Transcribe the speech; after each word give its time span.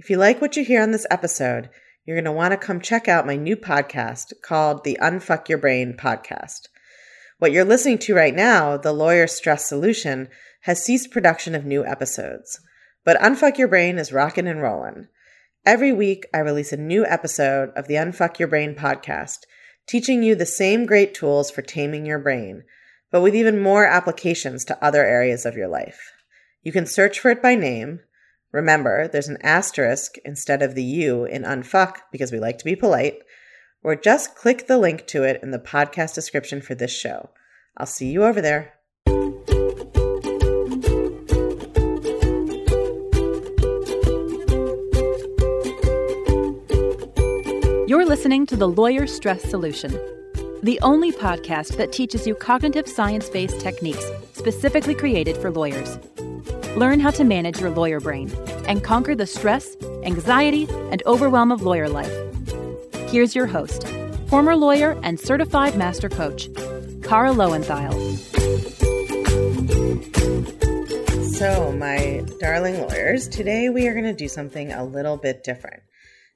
If 0.00 0.10
you 0.10 0.16
like 0.16 0.40
what 0.40 0.56
you 0.56 0.64
hear 0.64 0.80
on 0.80 0.92
this 0.92 1.08
episode, 1.10 1.70
you're 2.06 2.14
going 2.14 2.24
to 2.24 2.30
want 2.30 2.52
to 2.52 2.56
come 2.56 2.80
check 2.80 3.08
out 3.08 3.26
my 3.26 3.34
new 3.34 3.56
podcast 3.56 4.32
called 4.44 4.84
the 4.84 4.96
Unfuck 5.02 5.48
Your 5.48 5.58
Brain 5.58 5.96
podcast. 5.98 6.68
What 7.40 7.50
you're 7.50 7.64
listening 7.64 7.98
to 7.98 8.14
right 8.14 8.34
now, 8.34 8.76
The 8.76 8.92
Lawyer 8.92 9.26
Stress 9.26 9.68
Solution, 9.68 10.28
has 10.62 10.84
ceased 10.84 11.10
production 11.10 11.56
of 11.56 11.64
new 11.64 11.84
episodes. 11.84 12.60
But 13.04 13.20
Unfuck 13.20 13.58
Your 13.58 13.66
Brain 13.66 13.98
is 13.98 14.12
rocking 14.12 14.46
and 14.46 14.62
rolling. 14.62 15.08
Every 15.66 15.92
week, 15.92 16.26
I 16.32 16.38
release 16.38 16.72
a 16.72 16.76
new 16.76 17.04
episode 17.04 17.70
of 17.74 17.88
the 17.88 17.94
Unfuck 17.94 18.38
Your 18.38 18.46
Brain 18.46 18.76
podcast, 18.76 19.38
teaching 19.88 20.22
you 20.22 20.36
the 20.36 20.46
same 20.46 20.86
great 20.86 21.12
tools 21.12 21.50
for 21.50 21.62
taming 21.62 22.06
your 22.06 22.20
brain, 22.20 22.62
but 23.10 23.20
with 23.20 23.34
even 23.34 23.60
more 23.60 23.84
applications 23.84 24.64
to 24.66 24.78
other 24.80 25.04
areas 25.04 25.44
of 25.44 25.56
your 25.56 25.66
life. 25.66 26.12
You 26.62 26.70
can 26.70 26.86
search 26.86 27.18
for 27.18 27.32
it 27.32 27.42
by 27.42 27.56
name. 27.56 27.98
Remember, 28.52 29.08
there's 29.08 29.28
an 29.28 29.38
asterisk 29.42 30.14
instead 30.24 30.62
of 30.62 30.74
the 30.74 30.82
U 30.82 31.24
in 31.24 31.42
Unfuck 31.42 31.96
because 32.10 32.32
we 32.32 32.40
like 32.40 32.58
to 32.58 32.64
be 32.64 32.74
polite 32.74 33.18
or 33.82 33.94
just 33.94 34.34
click 34.34 34.66
the 34.66 34.78
link 34.78 35.06
to 35.08 35.22
it 35.22 35.40
in 35.42 35.50
the 35.50 35.58
podcast 35.58 36.14
description 36.14 36.62
for 36.62 36.74
this 36.74 36.90
show. 36.90 37.30
I'll 37.76 37.86
see 37.86 38.10
you 38.10 38.24
over 38.24 38.40
there. 38.40 38.74
You're 47.86 48.06
listening 48.06 48.46
to 48.46 48.56
The 48.56 48.68
Lawyer 48.68 49.06
Stress 49.06 49.42
Solution, 49.42 49.92
the 50.62 50.78
only 50.82 51.12
podcast 51.12 51.76
that 51.76 51.92
teaches 51.92 52.26
you 52.26 52.34
cognitive 52.34 52.88
science 52.88 53.28
based 53.28 53.60
techniques 53.60 54.04
specifically 54.32 54.94
created 54.94 55.36
for 55.36 55.50
lawyers. 55.50 55.98
Learn 56.78 57.00
how 57.00 57.10
to 57.10 57.24
manage 57.24 57.60
your 57.60 57.70
lawyer 57.70 57.98
brain 57.98 58.30
and 58.68 58.84
conquer 58.84 59.16
the 59.16 59.26
stress, 59.26 59.76
anxiety, 60.04 60.68
and 60.92 61.02
overwhelm 61.06 61.50
of 61.50 61.62
lawyer 61.62 61.88
life 61.88 62.12
Here's 63.08 63.34
your 63.34 63.46
host, 63.46 63.88
former 64.28 64.54
lawyer 64.54 64.96
and 65.02 65.18
certified 65.18 65.76
master 65.76 66.08
coach, 66.08 66.48
Kara 67.02 67.30
Loewentheil. 67.30 67.94
So, 71.34 71.72
my 71.72 72.22
darling 72.38 72.80
lawyers, 72.82 73.26
today 73.26 73.70
we 73.70 73.88
are 73.88 73.92
going 73.92 74.04
to 74.04 74.12
do 74.12 74.28
something 74.28 74.72
a 74.72 74.84
little 74.84 75.16
bit 75.16 75.42
different. 75.42 75.82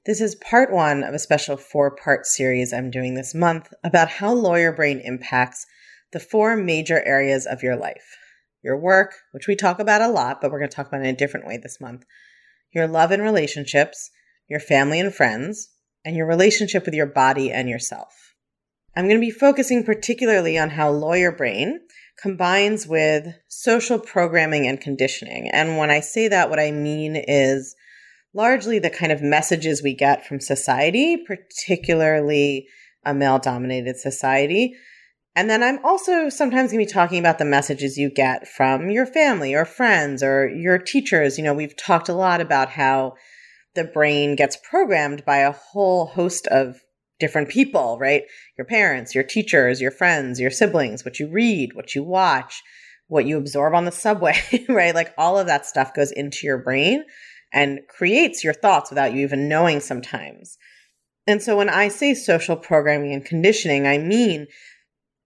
This 0.05 0.19
is 0.19 0.35
part 0.35 0.73
one 0.73 1.03
of 1.03 1.13
a 1.13 1.19
special 1.19 1.55
four 1.55 1.91
part 1.91 2.25
series 2.25 2.73
I'm 2.73 2.91
doing 2.91 3.13
this 3.13 3.33
month 3.33 3.71
about 3.83 4.09
how 4.09 4.33
lawyer 4.33 4.73
brain 4.73 4.99
impacts 4.99 5.67
the 6.11 6.19
four 6.19 6.57
major 6.57 7.01
areas 7.05 7.45
of 7.45 7.63
your 7.63 7.77
life 7.77 8.17
your 8.63 8.77
work, 8.77 9.15
which 9.31 9.47
we 9.47 9.55
talk 9.55 9.79
about 9.79 10.01
a 10.01 10.07
lot, 10.07 10.39
but 10.41 10.51
we're 10.51 10.59
going 10.59 10.69
to 10.69 10.75
talk 10.75 10.87
about 10.87 11.01
in 11.01 11.07
a 11.07 11.15
different 11.15 11.45
way 11.45 11.57
this 11.57 11.81
month, 11.81 12.05
your 12.73 12.87
love 12.87 13.11
and 13.11 13.21
relationships, 13.21 14.09
your 14.49 14.59
family 14.59 14.99
and 14.99 15.13
friends, 15.13 15.69
and 16.05 16.15
your 16.15 16.27
relationship 16.27 16.85
with 16.85 16.93
your 16.93 17.05
body 17.05 17.51
and 17.51 17.69
yourself. 17.69 18.35
I'm 18.95 19.05
going 19.05 19.19
to 19.19 19.25
be 19.25 19.31
focusing 19.31 19.83
particularly 19.83 20.57
on 20.57 20.69
how 20.69 20.89
lawyer 20.91 21.31
brain 21.31 21.79
combines 22.21 22.85
with 22.85 23.27
social 23.47 23.99
programming 23.99 24.67
and 24.67 24.79
conditioning. 24.79 25.49
And 25.51 25.77
when 25.77 25.89
I 25.89 25.99
say 25.99 26.27
that, 26.27 26.49
what 26.49 26.59
I 26.59 26.71
mean 26.71 27.15
is 27.15 27.75
largely 28.33 28.79
the 28.79 28.89
kind 28.89 29.11
of 29.11 29.21
messages 29.21 29.81
we 29.81 29.95
get 29.95 30.25
from 30.25 30.39
society, 30.39 31.23
particularly 31.25 32.67
a 33.05 33.13
male 33.13 33.39
dominated 33.39 33.97
society. 33.97 34.75
And 35.35 35.49
then 35.49 35.63
I'm 35.63 35.83
also 35.83 36.29
sometimes 36.29 36.71
going 36.71 36.85
to 36.85 36.87
be 36.87 36.93
talking 36.93 37.19
about 37.19 37.39
the 37.39 37.45
messages 37.45 37.97
you 37.97 38.09
get 38.09 38.47
from 38.47 38.89
your 38.89 39.07
family 39.07 39.55
or 39.55 39.65
friends 39.65 40.21
or 40.21 40.47
your 40.47 40.77
teachers. 40.77 41.37
You 41.37 41.43
know, 41.43 41.53
we've 41.53 41.75
talked 41.75 42.07
a 42.07 42.13
lot 42.13 42.39
about 42.39 42.69
how 42.69 43.15
the 43.73 43.83
brain 43.83 44.35
gets 44.35 44.57
programmed 44.57 45.25
by 45.25 45.37
a 45.37 45.51
whole 45.51 46.05
host 46.05 46.45
of 46.47 46.81
different 47.19 47.49
people, 47.49 47.97
right? 47.99 48.23
Your 48.57 48.65
parents, 48.65 49.15
your 49.15 49.23
teachers, 49.23 49.81
your 49.81 49.91
friends, 49.91 50.39
your 50.39 50.51
siblings, 50.51 51.03
what 51.03 51.19
you 51.19 51.29
read, 51.31 51.73
what 51.73 51.95
you 51.95 52.03
watch, 52.03 52.61
what 53.07 53.25
you 53.25 53.37
absorb 53.37 53.73
on 53.73 53.85
the 53.85 53.91
subway, 53.91 54.37
right? 54.69 54.93
Like 54.93 55.13
all 55.17 55.39
of 55.39 55.47
that 55.47 55.65
stuff 55.65 55.95
goes 55.95 56.11
into 56.11 56.45
your 56.45 56.59
brain 56.59 57.03
and 57.51 57.79
creates 57.87 58.43
your 58.43 58.53
thoughts 58.53 58.91
without 58.91 59.13
you 59.13 59.21
even 59.21 59.47
knowing 59.47 59.79
sometimes. 59.79 60.57
And 61.25 61.41
so 61.41 61.57
when 61.57 61.69
I 61.69 61.87
say 61.87 62.13
social 62.13 62.57
programming 62.57 63.13
and 63.13 63.23
conditioning, 63.23 63.87
I 63.87 63.97
mean 63.97 64.47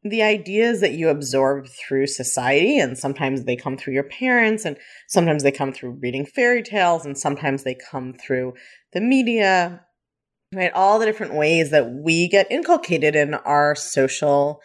the 0.09 0.23
ideas 0.23 0.81
that 0.81 0.93
you 0.93 1.09
absorb 1.09 1.67
through 1.67 2.07
society 2.07 2.77
and 2.79 2.97
sometimes 2.97 3.43
they 3.43 3.55
come 3.55 3.77
through 3.77 3.93
your 3.93 4.03
parents 4.03 4.65
and 4.65 4.77
sometimes 5.07 5.43
they 5.43 5.51
come 5.51 5.73
through 5.73 5.97
reading 6.01 6.25
fairy 6.25 6.63
tales 6.63 7.05
and 7.05 7.17
sometimes 7.17 7.63
they 7.63 7.75
come 7.75 8.13
through 8.13 8.53
the 8.93 9.01
media 9.01 9.81
right? 10.55 10.71
All 10.73 10.97
the 10.97 11.05
different 11.05 11.33
ways 11.33 11.71
that 11.71 11.91
we 11.91 12.29
get 12.29 12.49
inculcated 12.49 13.15
in 13.15 13.33
our 13.33 13.75
social 13.75 14.61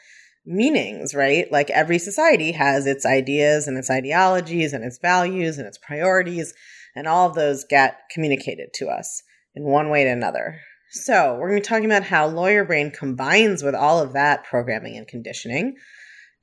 meanings 0.47 1.15
right? 1.15 1.51
Like 1.51 1.71
every 1.71 1.99
society 1.99 2.53
has 2.53 2.87
its 2.87 3.07
ideas 3.07 3.67
and 3.67 3.79
its 3.79 3.91
ideologies 3.91 4.73
and 4.73 4.85
its 4.85 4.99
values 4.99 5.59
and 5.59 5.67
its 5.67 5.79
priorities 5.79 6.55
and 6.95 7.07
all 7.07 7.29
of 7.29 7.35
those 7.35 7.65
get 7.65 8.01
communicated 8.11 8.71
to 8.75 8.89
us 8.89 9.23
in 9.55 9.65
one 9.65 9.91
way 9.91 10.07
or 10.07 10.13
another 10.13 10.61
so, 10.95 11.37
we're 11.37 11.49
going 11.49 11.63
to 11.63 11.65
be 11.65 11.69
talking 11.69 11.87
about 11.87 12.03
how 12.03 12.27
Lawyer 12.27 12.67
Brain 12.67 12.91
combines 12.91 13.63
with 13.63 13.75
all 13.75 13.99
of 13.99 14.13
that 14.13 14.45
programming 14.45 14.99
and 14.99 15.09
conditioning 15.09 15.77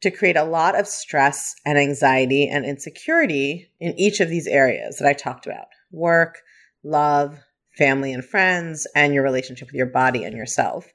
to 0.02 0.10
create 0.10 0.38
a 0.38 0.44
lot 0.44 0.74
of 0.74 0.88
stress 0.88 1.54
and 1.68 1.78
anxiety 1.78 2.48
and 2.48 2.66
insecurity 2.66 3.70
in 3.80 3.94
each 4.00 4.20
of 4.20 4.28
these 4.28 4.48
areas 4.48 4.98
that 4.98 5.08
I 5.08 5.14
talked 5.14 5.46
about 5.46 5.68
work, 5.92 6.40
love, 6.84 7.38
family 7.78 8.12
and 8.12 8.26
friends, 8.26 8.88
and 8.96 9.14
your 9.14 9.24
relationship 9.24 9.68
with 9.68 9.76
your 9.76 9.86
body 9.86 10.24
and 10.24 10.36
yourself. 10.36 10.88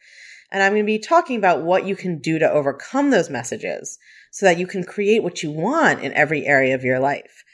And 0.51 0.61
I'm 0.61 0.73
going 0.73 0.83
to 0.83 0.87
be 0.87 0.99
talking 0.99 1.37
about 1.37 1.63
what 1.63 1.87
you 1.87 1.95
can 1.95 2.19
do 2.19 2.41
to 2.41 2.51
overcome 2.51 3.11
those 3.11 3.31
messages 3.31 4.01
so 4.33 4.47
that 4.47 4.59
you 4.59 4.67
can 4.67 4.83
create 4.83 5.23
what 5.23 5.45
you 5.45 5.53
want 5.53 6.03
in 6.03 6.13
every 6.15 6.45
area 6.45 6.75
of 6.75 6.83
your 6.83 6.99
life. 6.99 7.45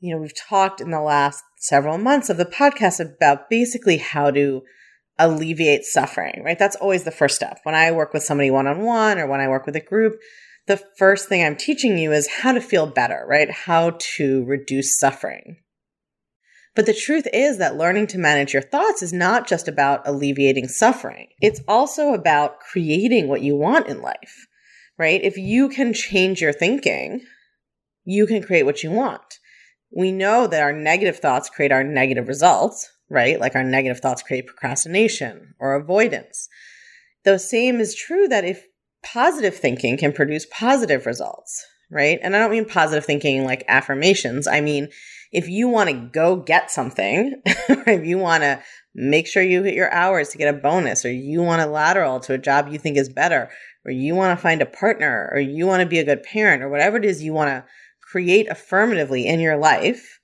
You 0.00 0.14
know, 0.14 0.20
we've 0.20 0.36
talked 0.36 0.82
in 0.82 0.90
the 0.90 1.00
last 1.00 1.42
several 1.56 1.96
months 1.96 2.28
of 2.28 2.36
the 2.36 2.44
podcast 2.44 3.00
about 3.00 3.48
basically 3.48 3.96
how 3.96 4.30
to 4.32 4.60
alleviate 5.18 5.84
suffering, 5.84 6.42
right? 6.44 6.58
That's 6.58 6.76
always 6.76 7.04
the 7.04 7.10
first 7.10 7.36
step. 7.36 7.60
When 7.62 7.74
I 7.74 7.90
work 7.92 8.12
with 8.12 8.22
somebody 8.22 8.50
one 8.50 8.66
on 8.66 8.82
one 8.82 9.18
or 9.18 9.26
when 9.26 9.40
I 9.40 9.48
work 9.48 9.66
with 9.66 9.76
a 9.76 9.80
group, 9.80 10.18
the 10.66 10.82
first 10.98 11.28
thing 11.28 11.44
I'm 11.44 11.56
teaching 11.56 11.96
you 11.96 12.12
is 12.12 12.28
how 12.28 12.52
to 12.52 12.60
feel 12.60 12.86
better, 12.86 13.24
right? 13.28 13.50
How 13.50 13.96
to 14.16 14.44
reduce 14.44 14.98
suffering. 14.98 15.58
But 16.74 16.84
the 16.84 16.94
truth 16.94 17.26
is 17.32 17.56
that 17.56 17.76
learning 17.76 18.08
to 18.08 18.18
manage 18.18 18.52
your 18.52 18.62
thoughts 18.62 19.02
is 19.02 19.12
not 19.12 19.48
just 19.48 19.66
about 19.66 20.06
alleviating 20.06 20.68
suffering. 20.68 21.28
It's 21.40 21.62
also 21.66 22.12
about 22.12 22.60
creating 22.60 23.28
what 23.28 23.40
you 23.40 23.56
want 23.56 23.86
in 23.86 24.02
life, 24.02 24.46
right? 24.98 25.22
If 25.22 25.38
you 25.38 25.70
can 25.70 25.94
change 25.94 26.42
your 26.42 26.52
thinking, 26.52 27.22
you 28.04 28.26
can 28.26 28.42
create 28.42 28.64
what 28.64 28.82
you 28.82 28.90
want. 28.90 29.38
We 29.96 30.12
know 30.12 30.46
that 30.46 30.62
our 30.62 30.72
negative 30.72 31.18
thoughts 31.18 31.48
create 31.48 31.72
our 31.72 31.82
negative 31.82 32.28
results, 32.28 32.90
right? 33.10 33.40
Like 33.40 33.54
our 33.54 33.64
negative 33.64 34.00
thoughts 34.00 34.22
create 34.22 34.46
procrastination 34.46 35.54
or 35.58 35.74
avoidance. 35.74 36.48
The 37.24 37.38
same 37.38 37.80
is 37.80 37.94
true 37.94 38.28
that 38.28 38.44
if 38.44 38.66
positive 39.02 39.54
thinking 39.54 39.96
can 39.96 40.12
produce 40.12 40.46
positive 40.50 41.06
results, 41.06 41.64
right? 41.90 42.18
And 42.22 42.34
I 42.34 42.38
don't 42.38 42.50
mean 42.50 42.64
positive 42.64 43.04
thinking 43.04 43.44
like 43.44 43.64
affirmations. 43.68 44.46
I 44.46 44.60
mean, 44.60 44.88
if 45.32 45.48
you 45.48 45.68
want 45.68 45.90
to 45.90 46.08
go 46.12 46.36
get 46.36 46.70
something, 46.70 47.40
if 47.46 48.04
you 48.04 48.18
want 48.18 48.42
to 48.42 48.62
make 48.94 49.26
sure 49.26 49.42
you 49.42 49.62
hit 49.62 49.74
your 49.74 49.92
hours 49.92 50.30
to 50.30 50.38
get 50.38 50.52
a 50.52 50.58
bonus, 50.58 51.04
or 51.04 51.12
you 51.12 51.42
want 51.42 51.62
a 51.62 51.66
lateral 51.66 52.18
to 52.20 52.32
a 52.32 52.38
job 52.38 52.68
you 52.68 52.78
think 52.78 52.96
is 52.96 53.08
better, 53.08 53.50
or 53.84 53.92
you 53.92 54.14
want 54.14 54.36
to 54.36 54.42
find 54.42 54.62
a 54.62 54.66
partner, 54.66 55.28
or 55.32 55.38
you 55.38 55.66
want 55.66 55.80
to 55.80 55.86
be 55.86 55.98
a 55.98 56.04
good 56.04 56.22
parent, 56.22 56.62
or 56.62 56.68
whatever 56.68 56.96
it 56.96 57.04
is 57.04 57.22
you 57.22 57.32
want 57.32 57.48
to 57.48 57.64
create 58.00 58.48
affirmatively 58.48 59.26
in 59.26 59.38
your 59.38 59.56
life, 59.56 60.20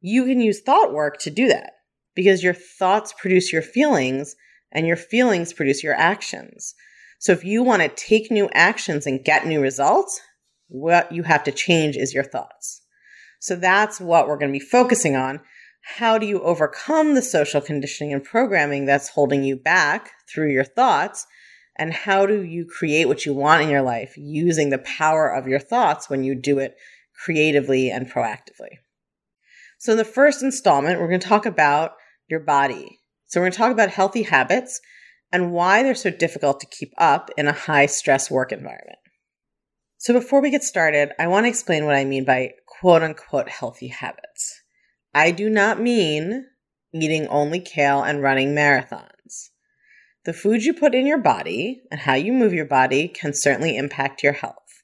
you 0.00 0.24
can 0.24 0.40
use 0.40 0.60
thought 0.60 0.92
work 0.92 1.18
to 1.18 1.30
do 1.30 1.48
that 1.48 1.72
because 2.16 2.42
your 2.42 2.54
thoughts 2.54 3.14
produce 3.16 3.52
your 3.52 3.62
feelings 3.62 4.34
and 4.72 4.86
your 4.86 4.96
feelings 4.96 5.52
produce 5.52 5.84
your 5.84 5.94
actions. 5.94 6.74
So 7.20 7.32
if 7.32 7.44
you 7.44 7.62
want 7.62 7.82
to 7.82 7.88
take 7.88 8.30
new 8.30 8.48
actions 8.52 9.06
and 9.06 9.24
get 9.24 9.46
new 9.46 9.60
results, 9.60 10.20
what 10.68 11.12
you 11.12 11.22
have 11.22 11.44
to 11.44 11.52
change 11.52 11.96
is 11.96 12.12
your 12.12 12.24
thoughts. 12.24 12.82
So 13.38 13.54
that's 13.54 14.00
what 14.00 14.26
we're 14.26 14.38
going 14.38 14.52
to 14.52 14.58
be 14.58 14.64
focusing 14.64 15.14
on. 15.14 15.40
How 15.82 16.18
do 16.18 16.26
you 16.26 16.42
overcome 16.42 17.14
the 17.14 17.22
social 17.22 17.60
conditioning 17.60 18.12
and 18.12 18.24
programming 18.24 18.86
that's 18.86 19.08
holding 19.08 19.44
you 19.44 19.56
back 19.56 20.10
through 20.28 20.50
your 20.50 20.64
thoughts? 20.64 21.26
And 21.78 21.92
how 21.92 22.26
do 22.26 22.42
you 22.42 22.64
create 22.64 23.06
what 23.06 23.24
you 23.24 23.34
want 23.34 23.62
in 23.62 23.68
your 23.68 23.82
life 23.82 24.14
using 24.16 24.70
the 24.70 24.78
power 24.78 25.28
of 25.28 25.46
your 25.46 25.60
thoughts 25.60 26.10
when 26.10 26.24
you 26.24 26.34
do 26.34 26.58
it 26.58 26.76
creatively 27.14 27.90
and 27.90 28.10
proactively? 28.10 28.78
So 29.78 29.92
in 29.92 29.98
the 29.98 30.04
first 30.04 30.42
installment, 30.42 31.00
we're 31.00 31.08
going 31.08 31.20
to 31.20 31.28
talk 31.28 31.46
about 31.46 31.92
your 32.28 32.40
body. 32.40 33.00
So, 33.26 33.40
we're 33.40 33.46
going 33.46 33.52
to 33.52 33.58
talk 33.58 33.72
about 33.72 33.90
healthy 33.90 34.22
habits 34.22 34.80
and 35.32 35.52
why 35.52 35.82
they're 35.82 35.94
so 35.94 36.10
difficult 36.10 36.60
to 36.60 36.66
keep 36.66 36.92
up 36.98 37.30
in 37.36 37.48
a 37.48 37.52
high 37.52 37.86
stress 37.86 38.30
work 38.30 38.52
environment. 38.52 38.98
So, 39.98 40.12
before 40.12 40.40
we 40.40 40.50
get 40.50 40.62
started, 40.62 41.12
I 41.18 41.26
want 41.26 41.44
to 41.44 41.48
explain 41.48 41.84
what 41.84 41.96
I 41.96 42.04
mean 42.04 42.24
by 42.24 42.52
quote 42.66 43.02
unquote 43.02 43.48
healthy 43.48 43.88
habits. 43.88 44.62
I 45.14 45.30
do 45.30 45.48
not 45.48 45.80
mean 45.80 46.46
eating 46.92 47.26
only 47.28 47.60
kale 47.60 48.02
and 48.02 48.22
running 48.22 48.54
marathons. 48.54 49.50
The 50.24 50.32
food 50.32 50.64
you 50.64 50.74
put 50.74 50.94
in 50.94 51.06
your 51.06 51.18
body 51.18 51.82
and 51.90 52.00
how 52.00 52.14
you 52.14 52.32
move 52.32 52.52
your 52.52 52.66
body 52.66 53.08
can 53.08 53.32
certainly 53.32 53.76
impact 53.76 54.22
your 54.22 54.32
health, 54.32 54.82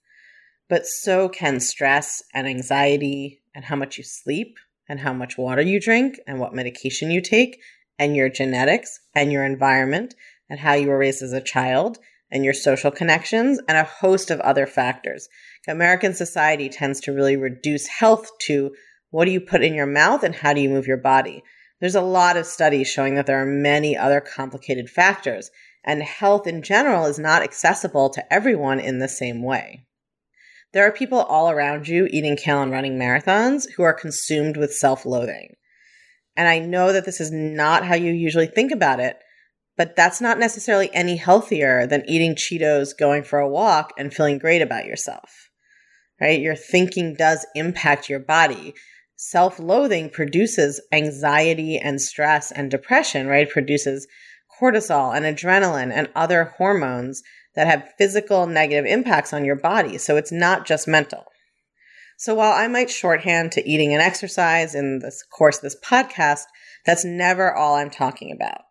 but 0.68 0.86
so 0.86 1.28
can 1.28 1.60
stress 1.60 2.22
and 2.32 2.46
anxiety 2.46 3.42
and 3.54 3.64
how 3.64 3.76
much 3.76 3.98
you 3.98 4.04
sleep 4.04 4.56
and 4.92 5.00
how 5.00 5.12
much 5.14 5.38
water 5.38 5.62
you 5.62 5.80
drink 5.80 6.20
and 6.26 6.38
what 6.38 6.52
medication 6.52 7.10
you 7.10 7.22
take 7.22 7.58
and 7.98 8.14
your 8.14 8.28
genetics 8.28 9.00
and 9.14 9.32
your 9.32 9.42
environment 9.42 10.14
and 10.50 10.60
how 10.60 10.74
you 10.74 10.86
were 10.86 10.98
raised 10.98 11.22
as 11.22 11.32
a 11.32 11.40
child 11.40 11.96
and 12.30 12.44
your 12.44 12.52
social 12.52 12.90
connections 12.90 13.58
and 13.66 13.78
a 13.78 13.84
host 13.84 14.30
of 14.30 14.38
other 14.40 14.66
factors. 14.66 15.30
American 15.66 16.12
society 16.12 16.68
tends 16.68 17.00
to 17.00 17.10
really 17.10 17.38
reduce 17.38 17.86
health 17.86 18.30
to 18.38 18.70
what 19.08 19.24
do 19.24 19.30
you 19.30 19.40
put 19.40 19.64
in 19.64 19.72
your 19.72 19.86
mouth 19.86 20.22
and 20.22 20.34
how 20.34 20.52
do 20.52 20.60
you 20.60 20.68
move 20.68 20.86
your 20.86 20.98
body? 20.98 21.42
There's 21.80 21.94
a 21.94 22.02
lot 22.02 22.36
of 22.36 22.44
studies 22.44 22.86
showing 22.86 23.14
that 23.14 23.24
there 23.24 23.40
are 23.40 23.46
many 23.46 23.96
other 23.96 24.20
complicated 24.20 24.90
factors, 24.90 25.50
and 25.82 26.02
health 26.02 26.46
in 26.46 26.60
general 26.60 27.06
is 27.06 27.18
not 27.18 27.42
accessible 27.42 28.10
to 28.10 28.30
everyone 28.30 28.78
in 28.78 28.98
the 28.98 29.08
same 29.08 29.42
way. 29.42 29.86
There 30.72 30.86
are 30.86 30.92
people 30.92 31.20
all 31.20 31.50
around 31.50 31.86
you 31.86 32.08
eating 32.10 32.36
kale 32.36 32.62
and 32.62 32.72
running 32.72 32.98
marathons 32.98 33.66
who 33.76 33.82
are 33.82 33.92
consumed 33.92 34.56
with 34.56 34.74
self 34.74 35.04
loathing. 35.04 35.54
And 36.36 36.48
I 36.48 36.60
know 36.60 36.92
that 36.92 37.04
this 37.04 37.20
is 37.20 37.30
not 37.30 37.84
how 37.84 37.94
you 37.94 38.12
usually 38.12 38.46
think 38.46 38.72
about 38.72 38.98
it, 38.98 39.18
but 39.76 39.96
that's 39.96 40.20
not 40.20 40.38
necessarily 40.38 40.88
any 40.94 41.16
healthier 41.16 41.86
than 41.86 42.08
eating 42.08 42.34
Cheetos, 42.34 42.96
going 42.96 43.22
for 43.22 43.38
a 43.38 43.48
walk, 43.48 43.92
and 43.98 44.14
feeling 44.14 44.38
great 44.38 44.62
about 44.62 44.86
yourself. 44.86 45.50
Right? 46.20 46.40
Your 46.40 46.56
thinking 46.56 47.16
does 47.16 47.46
impact 47.54 48.08
your 48.08 48.20
body. 48.20 48.74
Self 49.16 49.58
loathing 49.58 50.08
produces 50.08 50.80
anxiety 50.90 51.78
and 51.78 52.00
stress 52.00 52.50
and 52.50 52.70
depression, 52.70 53.26
right? 53.26 53.46
It 53.46 53.52
produces 53.52 54.06
cortisol 54.60 55.14
and 55.14 55.24
adrenaline 55.24 55.92
and 55.92 56.08
other 56.14 56.44
hormones 56.56 57.22
that 57.54 57.66
have 57.66 57.92
physical 57.98 58.46
negative 58.46 58.86
impacts 58.86 59.32
on 59.32 59.44
your 59.44 59.56
body. 59.56 59.98
So 59.98 60.16
it's 60.16 60.32
not 60.32 60.66
just 60.66 60.88
mental. 60.88 61.24
So 62.18 62.34
while 62.34 62.52
I 62.52 62.68
might 62.68 62.90
shorthand 62.90 63.52
to 63.52 63.68
eating 63.68 63.92
and 63.92 64.00
exercise 64.00 64.74
in 64.74 65.00
this 65.00 65.24
course 65.36 65.56
of 65.56 65.62
this 65.62 65.76
podcast, 65.84 66.44
that's 66.86 67.04
never 67.04 67.52
all 67.52 67.74
I'm 67.74 67.90
talking 67.90 68.32
about. 68.32 68.62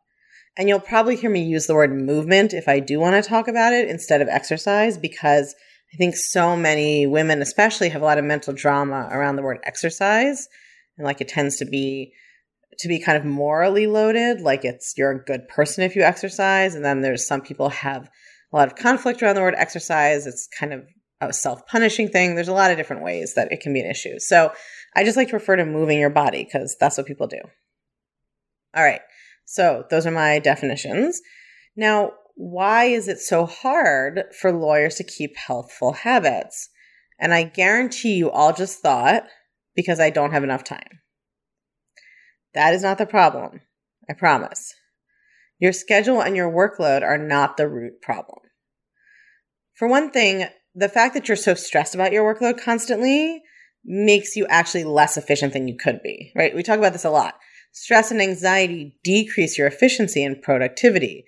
And 0.57 0.67
you'll 0.67 0.79
probably 0.79 1.15
hear 1.15 1.29
me 1.29 1.43
use 1.43 1.67
the 1.67 1.75
word 1.75 1.93
movement 1.93 2.53
if 2.53 2.67
I 2.67 2.79
do 2.79 2.99
want 2.99 3.21
to 3.21 3.29
talk 3.29 3.47
about 3.47 3.73
it 3.73 3.89
instead 3.89 4.21
of 4.21 4.27
exercise 4.27 4.97
because 4.97 5.55
I 5.93 5.97
think 5.97 6.15
so 6.15 6.55
many 6.55 7.07
women, 7.07 7.41
especially, 7.41 7.89
have 7.89 8.01
a 8.01 8.05
lot 8.05 8.17
of 8.17 8.25
mental 8.25 8.53
drama 8.53 9.09
around 9.11 9.35
the 9.35 9.41
word 9.41 9.59
exercise. 9.63 10.47
And 10.97 11.05
like 11.05 11.21
it 11.21 11.27
tends 11.27 11.57
to 11.57 11.65
be 11.65 12.13
to 12.79 12.87
be 12.87 12.99
kind 12.99 13.17
of 13.17 13.25
morally 13.25 13.85
loaded, 13.85 14.41
like 14.41 14.63
it's 14.63 14.93
you're 14.97 15.11
a 15.11 15.23
good 15.23 15.47
person 15.47 15.83
if 15.83 15.95
you 15.95 16.03
exercise. 16.03 16.73
And 16.73 16.83
then 16.83 17.01
there's 17.01 17.27
some 17.27 17.41
people 17.41 17.69
have 17.69 18.09
a 18.51 18.55
lot 18.55 18.67
of 18.67 18.75
conflict 18.75 19.21
around 19.21 19.35
the 19.35 19.41
word 19.41 19.55
exercise. 19.57 20.27
It's 20.27 20.47
kind 20.59 20.73
of 20.73 20.83
a 21.21 21.31
self 21.33 21.65
punishing 21.67 22.09
thing. 22.09 22.35
There's 22.35 22.47
a 22.47 22.53
lot 22.53 22.71
of 22.71 22.77
different 22.77 23.03
ways 23.03 23.35
that 23.35 23.51
it 23.51 23.61
can 23.61 23.73
be 23.73 23.81
an 23.81 23.89
issue. 23.89 24.19
So 24.19 24.51
I 24.95 25.03
just 25.03 25.17
like 25.17 25.29
to 25.29 25.35
refer 25.35 25.55
to 25.55 25.65
moving 25.65 25.99
your 25.99 26.09
body 26.09 26.43
because 26.43 26.75
that's 26.79 26.97
what 26.97 27.07
people 27.07 27.27
do. 27.27 27.39
All 28.75 28.83
right. 28.83 29.01
So 29.45 29.85
those 29.89 30.05
are 30.05 30.11
my 30.11 30.39
definitions. 30.39 31.21
Now, 31.75 32.11
why 32.35 32.85
is 32.85 33.07
it 33.07 33.19
so 33.19 33.45
hard 33.45 34.23
for 34.39 34.51
lawyers 34.51 34.95
to 34.95 35.03
keep 35.03 35.35
healthful 35.37 35.93
habits? 35.93 36.69
And 37.19 37.33
I 37.33 37.43
guarantee 37.43 38.15
you 38.15 38.31
all 38.31 38.53
just 38.53 38.79
thought 38.79 39.23
because 39.75 39.99
I 39.99 40.09
don't 40.09 40.31
have 40.31 40.43
enough 40.43 40.63
time. 40.63 41.01
That 42.53 42.73
is 42.73 42.81
not 42.81 42.97
the 42.97 43.05
problem. 43.05 43.61
I 44.09 44.13
promise. 44.13 44.73
Your 45.61 45.73
schedule 45.73 46.21
and 46.21 46.35
your 46.35 46.51
workload 46.51 47.03
are 47.03 47.19
not 47.19 47.55
the 47.55 47.69
root 47.69 48.01
problem. 48.01 48.39
For 49.75 49.87
one 49.87 50.09
thing, 50.09 50.47
the 50.73 50.89
fact 50.89 51.13
that 51.13 51.27
you're 51.27 51.37
so 51.37 51.53
stressed 51.53 51.93
about 51.93 52.11
your 52.11 52.33
workload 52.33 52.59
constantly 52.59 53.43
makes 53.85 54.35
you 54.35 54.47
actually 54.47 54.85
less 54.85 55.17
efficient 55.17 55.53
than 55.53 55.67
you 55.67 55.77
could 55.77 56.01
be, 56.01 56.31
right? 56.35 56.55
We 56.55 56.63
talk 56.63 56.79
about 56.79 56.93
this 56.93 57.05
a 57.05 57.11
lot. 57.11 57.35
Stress 57.73 58.09
and 58.09 58.19
anxiety 58.19 58.97
decrease 59.03 59.55
your 59.55 59.67
efficiency 59.67 60.23
and 60.23 60.41
productivity. 60.41 61.25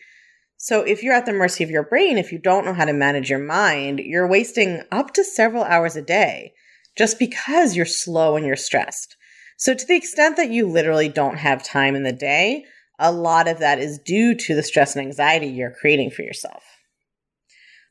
So 0.57 0.81
if 0.81 1.03
you're 1.03 1.13
at 1.13 1.27
the 1.27 1.33
mercy 1.33 1.63
of 1.63 1.69
your 1.69 1.83
brain, 1.83 2.17
if 2.17 2.31
you 2.31 2.39
don't 2.39 2.65
know 2.65 2.73
how 2.73 2.85
to 2.85 2.93
manage 2.93 3.29
your 3.29 3.39
mind, 3.39 3.99
you're 3.99 4.27
wasting 4.27 4.81
up 4.91 5.13
to 5.13 5.23
several 5.23 5.63
hours 5.63 5.95
a 5.95 6.01
day 6.01 6.53
just 6.97 7.19
because 7.19 7.75
you're 7.75 7.85
slow 7.85 8.35
and 8.35 8.47
you're 8.47 8.55
stressed. 8.55 9.15
So 9.57 9.75
to 9.75 9.85
the 9.85 9.95
extent 9.95 10.37
that 10.37 10.49
you 10.49 10.67
literally 10.67 11.09
don't 11.09 11.37
have 11.37 11.63
time 11.63 11.95
in 11.95 12.01
the 12.01 12.11
day, 12.11 12.65
a 12.99 13.11
lot 13.11 13.47
of 13.47 13.59
that 13.59 13.79
is 13.79 13.99
due 13.99 14.35
to 14.35 14.55
the 14.55 14.63
stress 14.63 14.95
and 14.95 15.05
anxiety 15.05 15.47
you're 15.47 15.71
creating 15.71 16.11
for 16.11 16.21
yourself. 16.21 16.63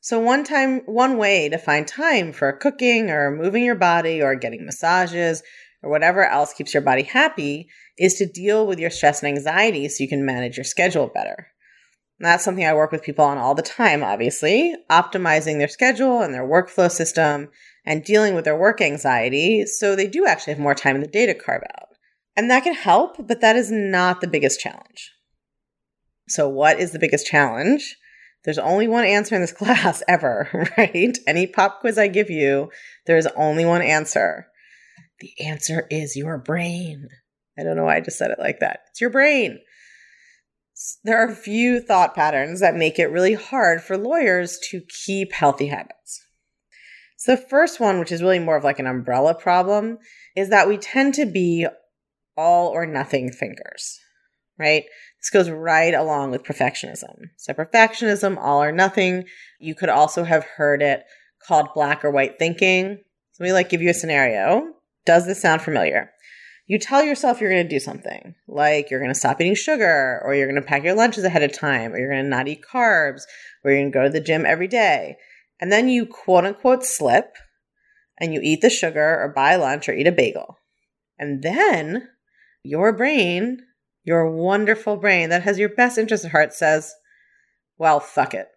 So 0.00 0.18
one 0.18 0.42
time, 0.42 0.80
one 0.86 1.16
way 1.16 1.48
to 1.48 1.58
find 1.58 1.86
time 1.86 2.32
for 2.32 2.52
cooking 2.52 3.10
or 3.10 3.30
moving 3.30 3.64
your 3.64 3.76
body 3.76 4.20
or 4.20 4.34
getting 4.34 4.64
massages 4.64 5.42
or 5.82 5.90
whatever 5.90 6.24
else 6.24 6.52
keeps 6.52 6.74
your 6.74 6.82
body 6.82 7.02
happy 7.02 7.68
is 7.98 8.14
to 8.14 8.26
deal 8.26 8.66
with 8.66 8.80
your 8.80 8.90
stress 8.90 9.22
and 9.22 9.36
anxiety 9.36 9.88
so 9.88 10.02
you 10.02 10.08
can 10.08 10.26
manage 10.26 10.56
your 10.56 10.64
schedule 10.64 11.08
better. 11.08 11.46
And 12.18 12.26
that's 12.26 12.44
something 12.44 12.64
I 12.64 12.74
work 12.74 12.92
with 12.92 13.02
people 13.02 13.24
on 13.24 13.38
all 13.38 13.54
the 13.54 13.62
time, 13.62 14.02
obviously, 14.02 14.74
optimizing 14.90 15.58
their 15.58 15.68
schedule 15.68 16.20
and 16.20 16.32
their 16.32 16.46
workflow 16.46 16.90
system 16.90 17.50
and 17.84 18.04
dealing 18.04 18.34
with 18.34 18.44
their 18.44 18.56
work 18.56 18.80
anxiety 18.80 19.66
so 19.66 19.94
they 19.94 20.06
do 20.06 20.26
actually 20.26 20.54
have 20.54 20.62
more 20.62 20.74
time 20.74 20.96
in 20.96 21.02
the 21.02 21.08
day 21.08 21.26
to 21.26 21.34
carve 21.34 21.62
out. 21.76 21.91
And 22.36 22.50
that 22.50 22.64
can 22.64 22.74
help, 22.74 23.26
but 23.26 23.40
that 23.40 23.56
is 23.56 23.70
not 23.70 24.20
the 24.20 24.26
biggest 24.26 24.60
challenge. 24.60 25.12
So, 26.28 26.48
what 26.48 26.80
is 26.80 26.92
the 26.92 26.98
biggest 26.98 27.26
challenge? 27.26 27.96
There's 28.44 28.58
only 28.58 28.88
one 28.88 29.04
answer 29.04 29.34
in 29.34 29.40
this 29.40 29.52
class 29.52 30.02
ever, 30.08 30.48
right? 30.78 31.16
Any 31.26 31.46
pop 31.46 31.80
quiz 31.80 31.98
I 31.98 32.08
give 32.08 32.30
you, 32.30 32.70
there's 33.06 33.26
only 33.28 33.64
one 33.64 33.82
answer. 33.82 34.46
The 35.20 35.32
answer 35.44 35.86
is 35.90 36.16
your 36.16 36.38
brain. 36.38 37.08
I 37.58 37.62
don't 37.62 37.76
know 37.76 37.84
why 37.84 37.96
I 37.96 38.00
just 38.00 38.18
said 38.18 38.30
it 38.30 38.38
like 38.38 38.60
that. 38.60 38.80
It's 38.90 39.00
your 39.00 39.10
brain. 39.10 39.60
There 41.04 41.18
are 41.18 41.28
a 41.28 41.36
few 41.36 41.80
thought 41.80 42.14
patterns 42.14 42.60
that 42.60 42.74
make 42.74 42.98
it 42.98 43.10
really 43.10 43.34
hard 43.34 43.82
for 43.82 43.96
lawyers 43.96 44.58
to 44.70 44.80
keep 45.04 45.32
healthy 45.32 45.68
habits. 45.68 46.26
So, 47.18 47.36
the 47.36 47.42
first 47.42 47.78
one, 47.78 48.00
which 48.00 48.10
is 48.10 48.22
really 48.22 48.40
more 48.40 48.56
of 48.56 48.64
like 48.64 48.80
an 48.80 48.86
umbrella 48.86 49.34
problem, 49.34 49.98
is 50.34 50.48
that 50.48 50.66
we 50.66 50.76
tend 50.76 51.14
to 51.14 51.26
be 51.26 51.68
all 52.36 52.68
or 52.68 52.86
nothing 52.86 53.30
thinkers, 53.30 53.98
right? 54.58 54.84
This 55.20 55.30
goes 55.30 55.50
right 55.50 55.94
along 55.94 56.30
with 56.30 56.44
perfectionism. 56.44 57.30
So, 57.36 57.52
perfectionism, 57.52 58.36
all 58.38 58.62
or 58.62 58.72
nothing. 58.72 59.24
You 59.60 59.74
could 59.74 59.88
also 59.88 60.24
have 60.24 60.44
heard 60.44 60.82
it 60.82 61.04
called 61.46 61.74
black 61.74 62.04
or 62.04 62.10
white 62.10 62.38
thinking. 62.38 62.98
So, 63.32 63.44
me 63.44 63.52
like 63.52 63.68
give 63.68 63.82
you 63.82 63.90
a 63.90 63.94
scenario. 63.94 64.74
Does 65.06 65.26
this 65.26 65.40
sound 65.40 65.62
familiar? 65.62 66.10
You 66.66 66.78
tell 66.78 67.02
yourself 67.02 67.40
you're 67.40 67.50
going 67.50 67.64
to 67.64 67.68
do 67.68 67.80
something, 67.80 68.34
like 68.46 68.90
you're 68.90 69.00
going 69.00 69.12
to 69.12 69.18
stop 69.18 69.40
eating 69.40 69.54
sugar, 69.54 70.20
or 70.24 70.34
you're 70.34 70.46
going 70.46 70.60
to 70.60 70.66
pack 70.66 70.84
your 70.84 70.94
lunches 70.94 71.24
ahead 71.24 71.42
of 71.42 71.52
time, 71.52 71.92
or 71.92 71.98
you're 71.98 72.10
going 72.10 72.22
to 72.22 72.28
not 72.28 72.48
eat 72.48 72.62
carbs, 72.62 73.22
or 73.64 73.70
you're 73.70 73.80
going 73.80 73.92
to 73.92 73.98
go 73.98 74.02
to 74.04 74.10
the 74.10 74.20
gym 74.20 74.46
every 74.46 74.68
day. 74.68 75.16
And 75.60 75.70
then 75.70 75.88
you 75.88 76.06
quote 76.06 76.44
unquote 76.44 76.84
slip 76.84 77.36
and 78.18 78.34
you 78.34 78.40
eat 78.42 78.62
the 78.62 78.70
sugar 78.70 79.20
or 79.20 79.32
buy 79.34 79.56
lunch 79.56 79.88
or 79.88 79.92
eat 79.92 80.06
a 80.06 80.12
bagel. 80.12 80.58
And 81.18 81.42
then 81.42 82.08
your 82.62 82.92
brain, 82.92 83.58
your 84.04 84.30
wonderful 84.30 84.96
brain 84.96 85.30
that 85.30 85.42
has 85.42 85.58
your 85.58 85.68
best 85.68 85.98
interest 85.98 86.24
at 86.24 86.30
heart 86.30 86.52
says, 86.52 86.94
well, 87.78 88.00
fuck 88.00 88.34
it. 88.34 88.48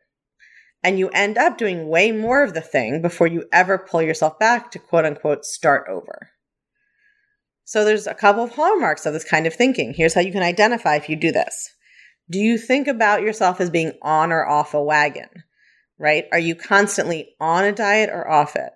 And 0.84 1.00
you 1.00 1.10
end 1.10 1.38
up 1.38 1.58
doing 1.58 1.88
way 1.88 2.12
more 2.12 2.44
of 2.44 2.54
the 2.54 2.62
thing 2.62 3.02
before 3.02 3.28
you 3.28 3.46
ever 3.52 3.78
pull 3.78 4.02
yourself 4.02 4.38
back 4.38 4.70
to 4.72 4.80
quote 4.80 5.06
unquote 5.06 5.44
start 5.44 5.88
over. 5.90 6.30
So 7.64 7.84
there's 7.84 8.06
a 8.06 8.14
couple 8.14 8.44
of 8.44 8.52
hallmarks 8.52 9.08
of 9.08 9.14
this 9.14 9.24
kind 9.24 9.48
of 9.48 9.56
thinking. 9.56 9.94
Here's 9.96 10.14
how 10.14 10.22
you 10.22 10.32
can 10.32 10.44
identify 10.44 10.96
if 10.96 11.10
you 11.10 11.16
do 11.16 11.32
this. 11.32 11.72
Do 12.30 12.38
you 12.38 12.60
think 12.60 12.88
about 12.88 13.24
yourself 13.24 13.60
as 13.60 13.72
being 13.72 13.94
on 14.04 14.32
or 14.32 14.48
off 14.48 14.76
a 14.76 14.84
wagon? 14.84 15.30
Right? 15.98 16.26
Are 16.32 16.40
you 16.40 16.56
constantly 16.56 17.30
on 17.40 17.64
a 17.64 17.72
diet 17.72 18.10
or 18.12 18.30
off 18.30 18.56
it? 18.56 18.72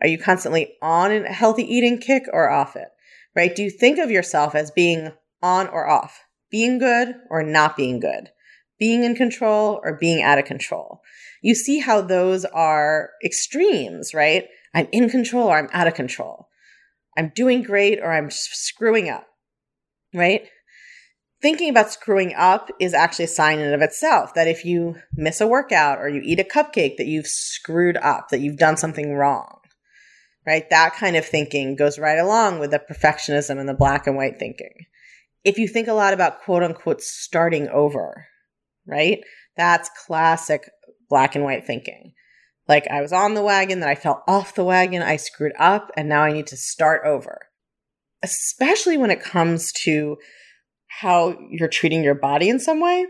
Are 0.00 0.08
you 0.08 0.18
constantly 0.18 0.74
on 0.82 1.12
a 1.12 1.32
healthy 1.32 1.62
eating 1.62 1.98
kick 1.98 2.24
or 2.32 2.50
off 2.50 2.74
it? 2.74 2.88
Right? 3.34 3.54
Do 3.54 3.62
you 3.62 3.70
think 3.70 3.98
of 3.98 4.10
yourself 4.10 4.54
as 4.54 4.70
being 4.70 5.12
on 5.42 5.68
or 5.68 5.88
off, 5.88 6.22
being 6.50 6.78
good 6.78 7.14
or 7.30 7.42
not 7.42 7.76
being 7.76 8.00
good, 8.00 8.30
being 8.78 9.04
in 9.04 9.14
control 9.14 9.80
or 9.82 9.96
being 9.98 10.22
out 10.22 10.38
of 10.38 10.44
control? 10.44 11.00
You 11.42 11.54
see 11.54 11.78
how 11.78 12.00
those 12.00 12.44
are 12.44 13.10
extremes, 13.24 14.14
right? 14.14 14.46
I'm 14.74 14.88
in 14.92 15.10
control 15.10 15.48
or 15.48 15.58
I'm 15.58 15.68
out 15.72 15.86
of 15.86 15.94
control. 15.94 16.48
I'm 17.18 17.32
doing 17.34 17.62
great 17.62 17.98
or 18.00 18.12
I'm 18.12 18.30
screwing 18.30 19.08
up, 19.08 19.26
right? 20.14 20.48
Thinking 21.42 21.68
about 21.68 21.90
screwing 21.90 22.34
up 22.34 22.70
is 22.78 22.94
actually 22.94 23.24
a 23.24 23.28
sign 23.28 23.58
in 23.58 23.66
and 23.66 23.74
of 23.74 23.82
itself 23.82 24.34
that 24.34 24.46
if 24.46 24.64
you 24.64 24.96
miss 25.14 25.40
a 25.40 25.46
workout 25.46 25.98
or 25.98 26.08
you 26.08 26.22
eat 26.24 26.38
a 26.38 26.44
cupcake 26.44 26.96
that 26.98 27.08
you've 27.08 27.26
screwed 27.26 27.96
up, 27.96 28.28
that 28.28 28.40
you've 28.40 28.58
done 28.58 28.76
something 28.76 29.14
wrong 29.14 29.61
right? 30.46 30.68
That 30.70 30.94
kind 30.94 31.16
of 31.16 31.24
thinking 31.24 31.76
goes 31.76 31.98
right 31.98 32.18
along 32.18 32.58
with 32.58 32.70
the 32.70 32.78
perfectionism 32.80 33.58
and 33.58 33.68
the 33.68 33.74
black 33.74 34.06
and 34.06 34.16
white 34.16 34.38
thinking. 34.38 34.86
if 35.44 35.58
you 35.58 35.66
think 35.66 35.88
a 35.88 35.92
lot 35.92 36.12
about 36.12 36.42
quote 36.42 36.62
unquote 36.62 37.00
starting 37.00 37.68
over, 37.68 38.26
right? 38.86 39.20
That's 39.56 39.90
classic 40.06 40.70
black 41.08 41.34
and 41.34 41.44
white 41.44 41.66
thinking. 41.66 42.12
Like 42.68 42.86
I 42.88 43.00
was 43.00 43.12
on 43.12 43.34
the 43.34 43.42
wagon, 43.42 43.80
then 43.80 43.88
I 43.88 43.94
fell 43.96 44.22
off 44.28 44.54
the 44.54 44.64
wagon, 44.64 45.02
I 45.02 45.16
screwed 45.16 45.52
up, 45.58 45.90
and 45.96 46.08
now 46.08 46.22
I 46.22 46.32
need 46.32 46.46
to 46.48 46.56
start 46.56 47.02
over. 47.04 47.48
Especially 48.22 48.96
when 48.96 49.10
it 49.10 49.22
comes 49.22 49.72
to 49.84 50.16
how 50.86 51.36
you're 51.50 51.68
treating 51.68 52.04
your 52.04 52.14
body 52.14 52.48
in 52.48 52.60
some 52.60 52.80
way, 52.80 53.04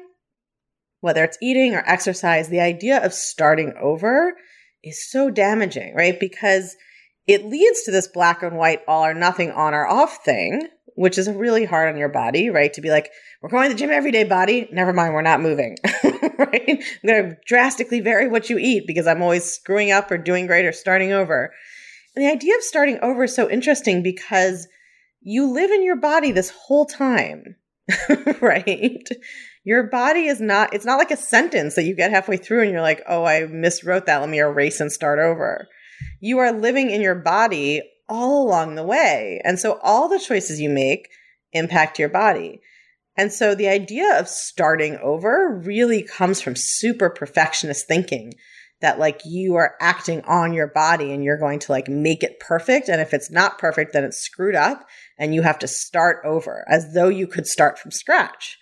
whether 1.00 1.22
it's 1.22 1.36
eating 1.42 1.74
or 1.74 1.82
exercise, 1.86 2.48
the 2.48 2.60
idea 2.60 3.04
of 3.04 3.12
starting 3.12 3.74
over 3.80 4.34
is 4.82 5.10
so 5.10 5.30
damaging, 5.30 5.94
right? 5.94 6.18
Because 6.18 6.76
it 7.26 7.46
leads 7.46 7.82
to 7.82 7.90
this 7.90 8.08
black 8.08 8.42
and 8.42 8.56
white 8.56 8.80
all 8.88 9.04
or 9.04 9.14
nothing 9.14 9.50
on 9.52 9.74
or 9.74 9.86
off 9.86 10.24
thing, 10.24 10.68
which 10.96 11.18
is 11.18 11.30
really 11.30 11.64
hard 11.64 11.92
on 11.92 11.98
your 11.98 12.08
body, 12.08 12.50
right? 12.50 12.72
To 12.72 12.80
be 12.80 12.90
like, 12.90 13.10
we're 13.40 13.48
going 13.48 13.68
to 13.68 13.74
the 13.74 13.78
gym 13.78 13.90
every 13.90 14.10
day, 14.10 14.24
body. 14.24 14.68
Never 14.72 14.92
mind, 14.92 15.14
we're 15.14 15.22
not 15.22 15.40
moving, 15.40 15.76
right? 16.38 16.68
I'm 16.68 17.06
going 17.06 17.30
to 17.30 17.36
drastically 17.46 18.00
vary 18.00 18.28
what 18.28 18.50
you 18.50 18.58
eat 18.58 18.86
because 18.86 19.06
I'm 19.06 19.22
always 19.22 19.50
screwing 19.50 19.90
up 19.90 20.10
or 20.10 20.18
doing 20.18 20.46
great 20.46 20.64
or 20.64 20.72
starting 20.72 21.12
over. 21.12 21.52
And 22.14 22.24
the 22.24 22.30
idea 22.30 22.56
of 22.56 22.62
starting 22.62 22.98
over 23.00 23.24
is 23.24 23.34
so 23.34 23.48
interesting 23.48 24.02
because 24.02 24.68
you 25.20 25.50
live 25.50 25.70
in 25.70 25.84
your 25.84 25.96
body 25.96 26.32
this 26.32 26.50
whole 26.50 26.86
time, 26.86 27.56
right? 28.40 29.08
Your 29.64 29.84
body 29.84 30.26
is 30.26 30.40
not, 30.40 30.74
it's 30.74 30.84
not 30.84 30.98
like 30.98 31.12
a 31.12 31.16
sentence 31.16 31.76
that 31.76 31.84
you 31.84 31.94
get 31.94 32.10
halfway 32.10 32.36
through 32.36 32.62
and 32.62 32.72
you're 32.72 32.80
like, 32.80 33.02
oh, 33.08 33.24
I 33.24 33.42
miswrote 33.42 34.06
that. 34.06 34.18
Let 34.18 34.28
me 34.28 34.40
erase 34.40 34.80
and 34.80 34.90
start 34.90 35.20
over. 35.20 35.68
You 36.24 36.38
are 36.38 36.52
living 36.52 36.88
in 36.90 37.00
your 37.00 37.16
body 37.16 37.82
all 38.08 38.46
along 38.46 38.76
the 38.76 38.84
way. 38.84 39.40
And 39.44 39.58
so 39.58 39.80
all 39.82 40.08
the 40.08 40.20
choices 40.20 40.60
you 40.60 40.70
make 40.70 41.08
impact 41.52 41.98
your 41.98 42.08
body. 42.08 42.60
And 43.16 43.32
so 43.32 43.56
the 43.56 43.66
idea 43.66 44.20
of 44.20 44.28
starting 44.28 44.98
over 45.02 45.60
really 45.64 46.04
comes 46.04 46.40
from 46.40 46.54
super 46.56 47.10
perfectionist 47.10 47.88
thinking 47.88 48.34
that 48.80 49.00
like 49.00 49.22
you 49.24 49.56
are 49.56 49.74
acting 49.80 50.22
on 50.22 50.52
your 50.52 50.68
body 50.68 51.12
and 51.12 51.24
you're 51.24 51.38
going 51.38 51.58
to 51.58 51.72
like 51.72 51.88
make 51.88 52.22
it 52.22 52.38
perfect. 52.38 52.88
And 52.88 53.00
if 53.00 53.12
it's 53.12 53.30
not 53.32 53.58
perfect, 53.58 53.92
then 53.92 54.04
it's 54.04 54.18
screwed 54.18 54.54
up 54.54 54.86
and 55.18 55.34
you 55.34 55.42
have 55.42 55.58
to 55.58 55.66
start 55.66 56.18
over 56.24 56.64
as 56.68 56.94
though 56.94 57.08
you 57.08 57.26
could 57.26 57.48
start 57.48 57.80
from 57.80 57.90
scratch, 57.90 58.58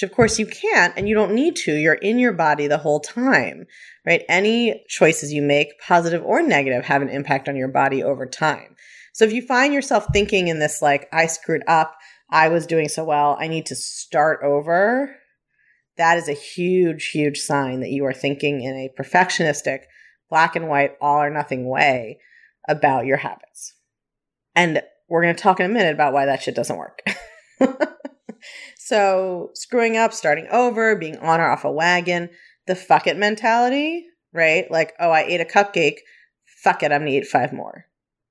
which 0.00 0.10
of 0.10 0.14
course 0.14 0.38
you 0.38 0.46
can't 0.46 0.94
and 0.96 1.08
you 1.08 1.14
don't 1.14 1.34
need 1.34 1.56
to. 1.56 1.74
You're 1.74 1.94
in 1.94 2.18
your 2.18 2.32
body 2.32 2.66
the 2.66 2.78
whole 2.78 3.00
time, 3.00 3.66
right? 4.06 4.22
Any 4.28 4.82
choices 4.88 5.32
you 5.32 5.42
make, 5.42 5.78
positive 5.80 6.24
or 6.24 6.42
negative, 6.42 6.84
have 6.84 7.02
an 7.02 7.08
impact 7.08 7.48
on 7.48 7.56
your 7.56 7.68
body 7.68 8.02
over 8.02 8.26
time. 8.26 8.76
So 9.12 9.24
if 9.24 9.32
you 9.32 9.42
find 9.42 9.74
yourself 9.74 10.06
thinking 10.12 10.48
in 10.48 10.58
this, 10.58 10.80
like, 10.80 11.08
I 11.12 11.26
screwed 11.26 11.62
up, 11.66 11.96
I 12.30 12.48
was 12.48 12.66
doing 12.66 12.88
so 12.88 13.04
well, 13.04 13.36
I 13.38 13.48
need 13.48 13.66
to 13.66 13.74
start 13.74 14.40
over, 14.42 15.16
that 15.98 16.16
is 16.16 16.28
a 16.28 16.32
huge, 16.32 17.08
huge 17.08 17.38
sign 17.38 17.80
that 17.80 17.90
you 17.90 18.06
are 18.06 18.14
thinking 18.14 18.62
in 18.62 18.74
a 18.76 19.02
perfectionistic, 19.02 19.80
black 20.30 20.56
and 20.56 20.68
white, 20.68 20.92
all 21.00 21.22
or 21.22 21.28
nothing 21.28 21.68
way 21.68 22.20
about 22.68 23.04
your 23.04 23.18
habits. 23.18 23.74
And 24.54 24.82
we're 25.08 25.22
going 25.22 25.34
to 25.34 25.42
talk 25.42 25.60
in 25.60 25.66
a 25.66 25.74
minute 25.74 25.92
about 25.92 26.14
why 26.14 26.26
that 26.26 26.42
shit 26.42 26.54
doesn't 26.54 26.78
work. 26.78 27.02
so, 28.90 29.50
screwing 29.54 29.96
up, 29.96 30.12
starting 30.12 30.48
over, 30.50 30.96
being 30.96 31.16
on 31.18 31.40
or 31.40 31.48
off 31.48 31.64
a 31.64 31.70
wagon, 31.70 32.28
the 32.66 32.74
fuck 32.74 33.06
it 33.06 33.16
mentality, 33.16 34.04
right? 34.32 34.68
Like, 34.68 34.94
oh, 34.98 35.12
I 35.12 35.22
ate 35.22 35.40
a 35.40 35.44
cupcake. 35.44 35.98
Fuck 36.64 36.82
it, 36.82 36.90
I'm 36.90 37.04
to 37.04 37.10
eat 37.12 37.28
five 37.28 37.52
more. 37.52 37.84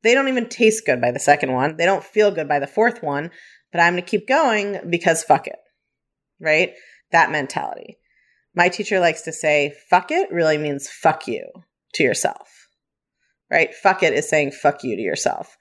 They 0.03 0.13
don't 0.13 0.27
even 0.27 0.49
taste 0.49 0.85
good 0.85 0.99
by 0.99 1.11
the 1.11 1.19
second 1.19 1.53
one. 1.53 1.77
They 1.77 1.85
don't 1.85 2.03
feel 2.03 2.29
good 2.29 2.49
by 2.49 2.59
the 2.59 2.67
fourth 2.67 3.01
one, 3.01 3.31
but 3.71 3.79
I'm 3.79 3.95
to 3.95 4.01
keep 4.01 4.27
going 4.27 4.81
because 4.89 5.23
fuck 5.23 5.47
it. 5.47 5.59
Right? 6.41 6.73
That 7.13 7.31
mentality. 7.31 7.97
My 8.53 8.67
teacher 8.67 8.99
likes 8.99 9.21
to 9.21 9.31
say, 9.31 9.73
fuck 9.89 10.11
it 10.11 10.29
really 10.29 10.57
means 10.57 10.89
fuck 10.89 11.25
you 11.25 11.45
to 11.93 12.03
yourself. 12.03 12.67
Right? 13.49 13.73
Fuck 13.73 14.03
it 14.03 14.11
is 14.11 14.27
saying 14.27 14.51
fuck 14.51 14.83
you 14.83 14.97
to 14.97 15.01
yourself. 15.01 15.55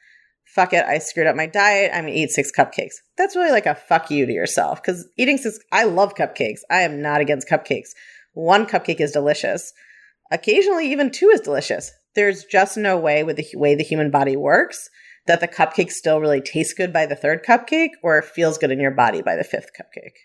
Fuck 0.59 0.73
it, 0.73 0.85
I 0.85 0.99
screwed 0.99 1.29
up 1.29 1.37
my 1.37 1.47
diet. 1.47 1.93
I'm 1.95 2.07
to 2.07 2.13
eat 2.13 2.31
six 2.31 2.51
cupcakes. 2.51 2.95
That's 3.17 3.37
really 3.37 3.53
like 3.53 3.67
a 3.67 3.77
fuck 3.77 4.11
you 4.11 4.27
to 4.27 4.33
yourself 4.33 4.83
because 4.83 5.07
eating 5.17 5.39
six, 5.39 5.61
I 5.71 5.85
love 5.85 6.17
cupcakes. 6.17 6.63
I 6.69 6.81
am 6.81 7.01
not 7.01 7.21
against 7.21 7.49
cupcakes. 7.49 7.91
One 8.35 8.67
cupcake 8.67 9.01
is 9.01 9.13
delicious. 9.13 9.73
Occasionally, 10.33 10.91
even 10.91 11.13
two 11.13 11.29
is 11.29 11.41
delicious 11.43 11.93
there's 12.19 12.45
just 12.45 12.77
no 12.77 12.99
way 12.99 13.23
with 13.23 13.37
the 13.37 13.47
way 13.55 13.77
the 13.77 13.85
human 13.85 14.11
body 14.11 14.37
works 14.37 14.91
that 15.29 15.39
the 15.39 15.47
cupcake 15.47 15.93
still 15.93 16.21
really 16.21 16.41
tastes 16.41 16.75
good 16.75 16.93
by 16.93 17.07
the 17.07 17.15
third 17.15 17.45
cupcake 17.45 17.91
or 18.03 18.21
feels 18.23 18.59
good 18.59 18.73
in 18.73 18.81
your 18.81 18.91
body 18.91 19.23
by 19.23 19.37
the 19.37 19.45
fifth 19.45 19.71
cupcake. 19.79 20.17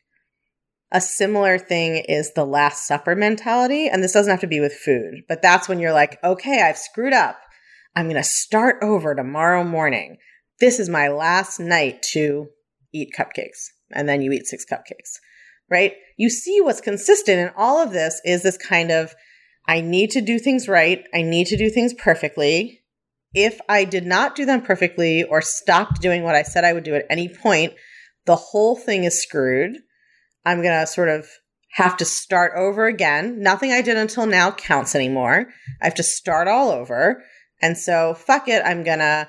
A 0.91 0.99
similar 0.99 1.59
thing 1.59 1.97
is 1.97 2.33
the 2.33 2.45
Last 2.45 2.87
Supper 2.87 3.15
mentality. 3.15 3.87
And 3.87 4.03
this 4.03 4.13
doesn't 4.13 4.31
have 4.31 4.41
to 4.41 4.47
be 4.47 4.59
with 4.59 4.73
food, 4.73 5.21
but 5.27 5.43
that's 5.43 5.69
when 5.69 5.79
you're 5.79 5.93
like, 5.93 6.17
okay, 6.23 6.63
I've 6.63 6.77
screwed 6.77 7.13
up. 7.13 7.37
I'm 7.95 8.05
going 8.05 8.15
to 8.15 8.23
start 8.23 8.77
over 8.81 9.13
tomorrow 9.13 9.63
morning. 9.63 10.17
This 10.59 10.79
is 10.79 10.89
my 10.89 11.09
last 11.09 11.59
night 11.59 12.01
to 12.13 12.47
eat 12.93 13.13
cupcakes. 13.17 13.67
And 13.91 14.09
then 14.09 14.21
you 14.21 14.31
eat 14.31 14.47
six 14.47 14.65
cupcakes, 14.69 15.19
right? 15.69 15.93
You 16.17 16.29
see 16.29 16.62
what's 16.62 16.81
consistent 16.81 17.39
in 17.39 17.51
all 17.55 17.81
of 17.81 17.91
this 17.91 18.19
is 18.25 18.43
this 18.43 18.57
kind 18.57 18.91
of 18.91 19.13
I 19.67 19.81
need 19.81 20.12
to 20.12 20.21
do 20.21 20.39
things 20.39 20.67
right. 20.67 21.03
I 21.13 21.21
need 21.21 21.47
to 21.47 21.57
do 21.57 21.69
things 21.69 21.93
perfectly. 21.93 22.81
If 23.33 23.59
I 23.69 23.85
did 23.85 24.05
not 24.05 24.35
do 24.35 24.45
them 24.45 24.62
perfectly 24.62 25.23
or 25.23 25.41
stopped 25.41 26.01
doing 26.01 26.23
what 26.23 26.35
I 26.35 26.43
said 26.43 26.63
I 26.63 26.73
would 26.73 26.83
do 26.83 26.95
at 26.95 27.05
any 27.09 27.29
point, 27.29 27.73
the 28.25 28.35
whole 28.35 28.75
thing 28.75 29.03
is 29.03 29.21
screwed. 29.21 29.77
I'm 30.45 30.62
going 30.62 30.79
to 30.79 30.88
sort 30.88 31.09
of 31.09 31.27
have 31.73 31.97
to 31.97 32.05
start 32.05 32.53
over 32.55 32.85
again. 32.85 33.41
Nothing 33.41 33.71
I 33.71 33.81
did 33.81 33.97
until 33.97 34.25
now 34.25 34.51
counts 34.51 34.95
anymore. 34.95 35.47
I 35.81 35.85
have 35.85 35.95
to 35.95 36.03
start 36.03 36.47
all 36.47 36.69
over. 36.69 37.23
And 37.63 37.77
so, 37.77 38.13
fuck 38.13 38.48
it. 38.48 38.62
I'm 38.65 38.84
to 38.84 39.27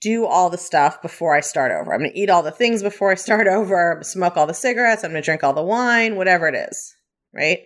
do 0.00 0.26
all 0.26 0.50
the 0.50 0.58
stuff 0.58 1.02
before 1.02 1.34
I 1.34 1.40
start 1.40 1.72
over. 1.72 1.92
I'm 1.92 2.04
to 2.04 2.18
eat 2.18 2.30
all 2.30 2.42
the 2.42 2.50
things 2.50 2.82
before 2.82 3.10
I 3.10 3.16
start 3.16 3.46
over, 3.58 3.98
smoke 4.02 4.36
all 4.36 4.46
the 4.46 4.54
cigarettes, 4.54 5.02
I'm 5.02 5.12
to 5.12 5.22
drink 5.22 5.42
all 5.42 5.54
the 5.54 5.62
wine, 5.62 6.16
whatever 6.16 6.46
it 6.46 6.54
is. 6.54 6.94
Right 7.34 7.60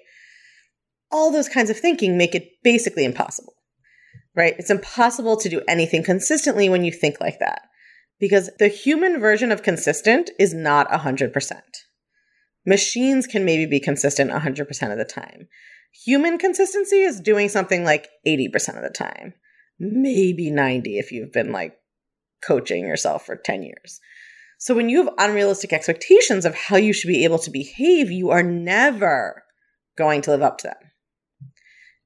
all 1.10 1.32
those 1.32 1.48
kinds 1.48 1.70
of 1.70 1.78
thinking 1.78 2.16
make 2.16 2.34
it 2.34 2.48
basically 2.62 3.04
impossible, 3.04 3.54
right? 4.34 4.54
It's 4.58 4.70
impossible 4.70 5.36
to 5.38 5.48
do 5.48 5.62
anything 5.68 6.02
consistently 6.02 6.68
when 6.68 6.84
you 6.84 6.92
think 6.92 7.20
like 7.20 7.38
that 7.38 7.62
because 8.20 8.50
the 8.58 8.68
human 8.68 9.20
version 9.20 9.52
of 9.52 9.62
consistent 9.62 10.30
is 10.38 10.52
not 10.52 10.90
100%. 10.90 11.32
Machines 12.66 13.26
can 13.26 13.44
maybe 13.44 13.64
be 13.64 13.80
consistent 13.80 14.30
100% 14.30 14.92
of 14.92 14.98
the 14.98 15.04
time. 15.04 15.48
Human 16.04 16.36
consistency 16.36 17.00
is 17.00 17.20
doing 17.20 17.48
something 17.48 17.84
like 17.84 18.08
80% 18.26 18.76
of 18.76 18.82
the 18.82 18.92
time, 18.94 19.34
maybe 19.78 20.50
90 20.50 20.98
if 20.98 21.12
you've 21.12 21.32
been 21.32 21.52
like 21.52 21.76
coaching 22.44 22.86
yourself 22.86 23.26
for 23.26 23.36
10 23.36 23.62
years. 23.62 24.00
So 24.58 24.74
when 24.74 24.88
you 24.88 25.04
have 25.04 25.14
unrealistic 25.18 25.72
expectations 25.72 26.44
of 26.44 26.54
how 26.54 26.76
you 26.76 26.92
should 26.92 27.08
be 27.08 27.24
able 27.24 27.38
to 27.40 27.50
behave, 27.50 28.10
you 28.10 28.30
are 28.30 28.42
never 28.42 29.44
going 29.96 30.20
to 30.22 30.30
live 30.30 30.42
up 30.42 30.58
to 30.58 30.68
them. 30.68 30.90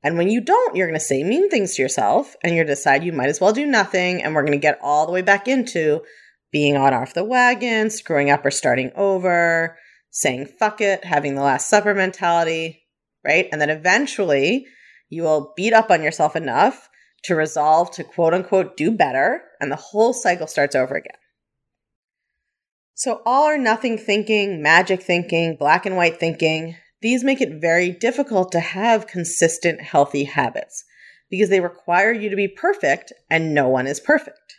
And 0.03 0.19
when 0.19 0.29
you 0.29 0.41
don't, 0.41 0.77
you're 0.77 0.89
going 0.89 0.99
to 0.99 1.05
say 1.05 1.23
mean 1.23 1.49
things 1.49 1.77
to 1.77 1.83
yourself 1.83 2.35
and 2.43 2.55
you're 2.55 2.65
decide 2.65 3.05
you 3.05 3.13
might 3.13 3.29
as 3.29 3.41
well 3.41 3.53
do 3.53 3.67
nothing. 3.67 4.23
And 4.23 4.35
we're 4.35 4.43
going 4.43 4.53
to 4.53 4.59
get 4.59 4.79
all 4.83 5.07
the 5.07 5.13
way 5.13 5.23
back 5.23 5.49
into 5.49 6.03
being 6.51 6.77
on 6.77 6.93
off 6.93 7.15
the 7.15 7.25
wagon, 7.25 7.89
screwing 7.89 8.29
up 8.29 8.45
or 8.45 8.51
starting 8.51 8.91
over, 8.97 9.79
saying 10.11 10.47
fuck 10.59 10.81
it, 10.81 11.05
having 11.05 11.35
the 11.35 11.43
last 11.43 11.71
supper 11.71 11.95
mentality, 11.95 12.83
right? 13.25 13.49
And 13.51 13.61
then 13.61 13.71
eventually 13.71 14.67
you 15.09 15.23
will 15.23 15.55
beat 15.57 15.73
up 15.73 15.91
on 15.91 16.03
yourself 16.03 16.37
enough 16.37 16.91
to 17.25 17.35
resolve 17.35 17.91
to 17.93 18.05
quote 18.05 18.35
unquote 18.35 18.77
do 18.77 18.91
better. 18.91 19.43
And 19.61 19.71
the 19.71 19.77
whole 19.77 20.13
cycle 20.13 20.47
starts 20.47 20.75
over 20.75 20.95
again. 20.95 21.17
So 22.95 23.23
all 23.25 23.49
or 23.49 23.59
nothing 23.59 23.99
thinking, 23.99 24.63
magic 24.63 25.03
thinking, 25.03 25.57
black 25.57 25.87
and 25.87 25.97
white 25.97 26.21
thinking, 26.21 26.77
these 27.01 27.25
make 27.25 27.41
it 27.41 27.61
very 27.61 27.91
difficult 27.91 28.53
to 28.53 28.61
have 28.61 29.07
consistent, 29.07 29.81
healthy 29.81 30.25
habits 30.25 30.85
because 31.31 31.49
they 31.49 31.61
require 31.61 32.13
you 32.13 32.29
to 32.29 32.37
be 32.37 32.47
perfect 32.47 33.13
and 33.31 33.55
no 33.55 33.69
one 33.69 33.87
is 33.87 33.99
perfect. 33.99 34.57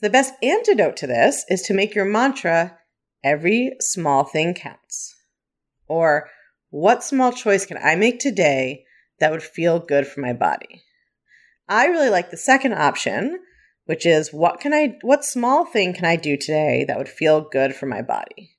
The 0.00 0.10
best 0.10 0.32
antidote 0.42 0.96
to 0.96 1.06
this 1.06 1.44
is 1.48 1.60
to 1.62 1.74
make 1.74 1.94
your 1.94 2.06
mantra 2.06 2.78
every 3.22 3.76
small 3.80 4.24
thing 4.24 4.54
counts. 4.54 5.14
Or 5.86 6.30
what 6.70 7.04
small 7.04 7.32
choice 7.32 7.66
can 7.66 7.76
I 7.76 7.94
make 7.94 8.18
today 8.18 8.84
that 9.18 9.30
would 9.30 9.42
feel 9.42 9.78
good 9.78 10.06
for 10.06 10.20
my 10.20 10.32
body? 10.32 10.82
I 11.70 11.86
really 11.86 12.10
like 12.10 12.30
the 12.30 12.36
second 12.36 12.74
option, 12.74 13.38
which 13.86 14.04
is 14.04 14.32
what 14.32 14.60
can 14.60 14.74
I 14.74 14.98
what 15.02 15.24
small 15.24 15.64
thing 15.64 15.94
can 15.94 16.04
I 16.04 16.16
do 16.16 16.36
today 16.36 16.84
that 16.86 16.98
would 16.98 17.08
feel 17.08 17.48
good 17.48 17.74
for 17.74 17.86
my 17.86 18.02
body? 18.02 18.56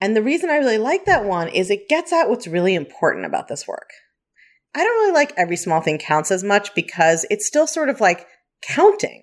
And 0.00 0.16
the 0.16 0.22
reason 0.22 0.50
I 0.50 0.56
really 0.56 0.78
like 0.78 1.04
that 1.04 1.24
one 1.24 1.48
is 1.48 1.70
it 1.70 1.88
gets 1.88 2.12
at 2.12 2.28
what's 2.28 2.46
really 2.46 2.74
important 2.74 3.26
about 3.26 3.48
this 3.48 3.68
work. 3.68 3.90
I 4.74 4.82
don't 4.82 5.02
really 5.02 5.12
like 5.12 5.34
every 5.36 5.56
small 5.56 5.82
thing 5.82 5.98
counts 5.98 6.30
as 6.30 6.42
much 6.42 6.74
because 6.74 7.26
it's 7.30 7.46
still 7.46 7.66
sort 7.66 7.90
of 7.90 8.00
like 8.00 8.26
counting. 8.62 9.22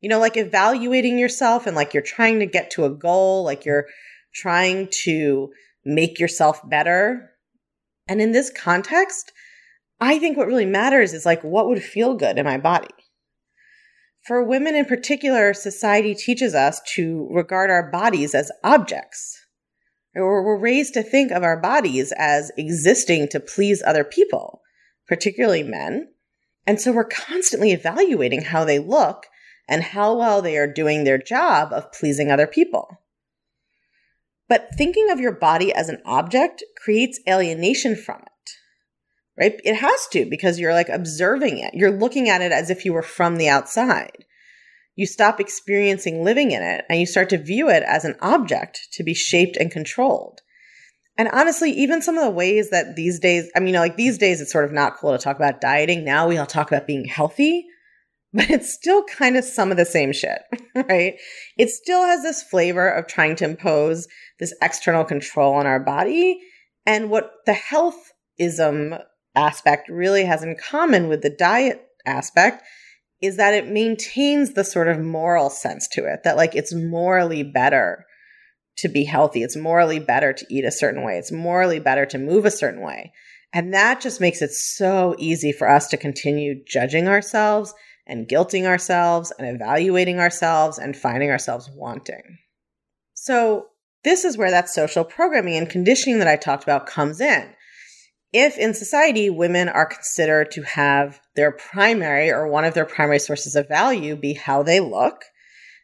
You 0.00 0.08
know, 0.08 0.20
like 0.20 0.36
evaluating 0.36 1.18
yourself 1.18 1.66
and 1.66 1.74
like 1.74 1.92
you're 1.92 2.02
trying 2.02 2.38
to 2.38 2.46
get 2.46 2.70
to 2.72 2.84
a 2.84 2.90
goal, 2.90 3.44
like 3.44 3.64
you're 3.64 3.86
trying 4.34 4.88
to 5.04 5.50
make 5.84 6.20
yourself 6.20 6.60
better. 6.68 7.30
And 8.06 8.20
in 8.20 8.32
this 8.32 8.50
context, 8.50 9.32
I 10.00 10.18
think 10.18 10.36
what 10.36 10.46
really 10.46 10.66
matters 10.66 11.12
is 11.12 11.24
like 11.24 11.42
what 11.42 11.68
would 11.68 11.82
feel 11.82 12.14
good 12.14 12.38
in 12.38 12.44
my 12.44 12.58
body. 12.58 12.88
For 14.26 14.42
women 14.42 14.74
in 14.74 14.84
particular, 14.84 15.54
society 15.54 16.14
teaches 16.14 16.54
us 16.54 16.80
to 16.94 17.28
regard 17.30 17.70
our 17.70 17.90
bodies 17.90 18.34
as 18.34 18.50
objects. 18.64 19.38
Or 20.14 20.44
we're 20.44 20.58
raised 20.58 20.94
to 20.94 21.02
think 21.02 21.30
of 21.30 21.42
our 21.42 21.60
bodies 21.60 22.12
as 22.16 22.50
existing 22.56 23.28
to 23.28 23.40
please 23.40 23.82
other 23.82 24.02
people, 24.02 24.62
particularly 25.06 25.62
men. 25.62 26.08
And 26.66 26.80
so 26.80 26.90
we're 26.90 27.04
constantly 27.04 27.72
evaluating 27.72 28.42
how 28.42 28.64
they 28.64 28.80
look 28.80 29.26
and 29.68 29.82
how 29.82 30.16
well 30.16 30.42
they 30.42 30.56
are 30.56 30.72
doing 30.72 31.04
their 31.04 31.18
job 31.18 31.72
of 31.72 31.92
pleasing 31.92 32.30
other 32.30 32.46
people. 32.46 33.02
But 34.48 34.70
thinking 34.76 35.10
of 35.10 35.20
your 35.20 35.32
body 35.32 35.72
as 35.72 35.88
an 35.88 36.02
object 36.04 36.64
creates 36.82 37.20
alienation 37.28 37.96
from 37.96 38.22
it, 38.22 38.28
right? 39.38 39.60
It 39.64 39.76
has 39.76 40.06
to 40.12 40.24
because 40.24 40.58
you're 40.58 40.72
like 40.72 40.88
observing 40.88 41.58
it. 41.58 41.74
You're 41.74 41.90
looking 41.90 42.28
at 42.28 42.40
it 42.40 42.52
as 42.52 42.70
if 42.70 42.84
you 42.84 42.92
were 42.92 43.02
from 43.02 43.36
the 43.36 43.48
outside. 43.48 44.24
You 44.94 45.06
stop 45.06 45.40
experiencing 45.40 46.24
living 46.24 46.52
in 46.52 46.62
it 46.62 46.84
and 46.88 46.98
you 46.98 47.06
start 47.06 47.28
to 47.30 47.38
view 47.38 47.68
it 47.68 47.82
as 47.82 48.04
an 48.04 48.16
object 48.20 48.88
to 48.92 49.04
be 49.04 49.14
shaped 49.14 49.56
and 49.56 49.70
controlled. 49.70 50.40
And 51.18 51.28
honestly, 51.28 51.70
even 51.72 52.02
some 52.02 52.18
of 52.18 52.24
the 52.24 52.30
ways 52.30 52.70
that 52.70 52.96
these 52.96 53.18
days, 53.18 53.50
I 53.54 53.60
mean, 53.60 53.68
you 53.68 53.72
know, 53.74 53.80
like 53.80 53.96
these 53.96 54.18
days, 54.18 54.40
it's 54.40 54.52
sort 54.52 54.64
of 54.64 54.72
not 54.72 54.96
cool 54.96 55.12
to 55.12 55.18
talk 55.18 55.36
about 55.36 55.60
dieting. 55.60 56.04
Now 56.04 56.28
we 56.28 56.36
all 56.36 56.46
talk 56.46 56.70
about 56.70 56.86
being 56.86 57.06
healthy, 57.06 57.66
but 58.32 58.50
it's 58.50 58.72
still 58.72 59.04
kind 59.04 59.36
of 59.36 59.44
some 59.44 59.70
of 59.70 59.76
the 59.76 59.86
same 59.86 60.12
shit, 60.12 60.40
right? 60.74 61.14
It 61.56 61.70
still 61.70 62.04
has 62.04 62.22
this 62.22 62.42
flavor 62.42 62.88
of 62.88 63.06
trying 63.06 63.36
to 63.36 63.44
impose 63.44 64.08
this 64.38 64.54
external 64.60 65.04
control 65.04 65.54
on 65.54 65.66
our 65.66 65.80
body. 65.80 66.40
And 66.84 67.10
what 67.10 67.32
the 67.46 67.52
healthism 67.52 69.02
aspect 69.36 69.88
really 69.88 70.24
has 70.24 70.42
in 70.42 70.56
common 70.56 71.08
with 71.08 71.22
the 71.22 71.30
diet 71.30 71.86
aspect 72.04 72.64
is 73.22 73.36
that 73.36 73.54
it 73.54 73.68
maintains 73.68 74.54
the 74.54 74.64
sort 74.64 74.88
of 74.88 74.98
moral 74.98 75.50
sense 75.50 75.86
to 75.88 76.04
it 76.04 76.20
that 76.24 76.36
like 76.36 76.54
it's 76.54 76.74
morally 76.74 77.42
better 77.42 78.04
to 78.78 78.88
be 78.88 79.04
healthy. 79.04 79.42
It's 79.42 79.56
morally 79.56 79.98
better 79.98 80.32
to 80.32 80.46
eat 80.50 80.64
a 80.64 80.70
certain 80.70 81.02
way. 81.02 81.16
It's 81.16 81.32
morally 81.32 81.80
better 81.80 82.04
to 82.06 82.18
move 82.18 82.44
a 82.44 82.50
certain 82.50 82.82
way. 82.82 83.12
And 83.52 83.72
that 83.72 84.00
just 84.00 84.20
makes 84.20 84.42
it 84.42 84.50
so 84.50 85.14
easy 85.18 85.52
for 85.52 85.68
us 85.68 85.88
to 85.88 85.96
continue 85.96 86.62
judging 86.66 87.08
ourselves 87.08 87.72
and 88.06 88.28
guilting 88.28 88.66
ourselves 88.66 89.32
and 89.38 89.48
evaluating 89.48 90.20
ourselves 90.20 90.78
and 90.78 90.96
finding 90.96 91.30
ourselves 91.30 91.70
wanting. 91.74 92.38
So, 93.14 93.68
this 94.04 94.24
is 94.24 94.36
where 94.36 94.50
that 94.50 94.68
social 94.68 95.04
programming 95.04 95.56
and 95.56 95.68
conditioning 95.68 96.20
that 96.20 96.28
I 96.28 96.36
talked 96.36 96.62
about 96.62 96.86
comes 96.86 97.20
in 97.20 97.55
if 98.36 98.58
in 98.58 98.74
society 98.74 99.30
women 99.30 99.66
are 99.66 99.86
considered 99.86 100.50
to 100.50 100.62
have 100.62 101.20
their 101.36 101.52
primary 101.52 102.30
or 102.30 102.46
one 102.46 102.66
of 102.66 102.74
their 102.74 102.84
primary 102.84 103.18
sources 103.18 103.56
of 103.56 103.66
value 103.66 104.14
be 104.14 104.34
how 104.34 104.62
they 104.62 104.78
look, 104.78 105.24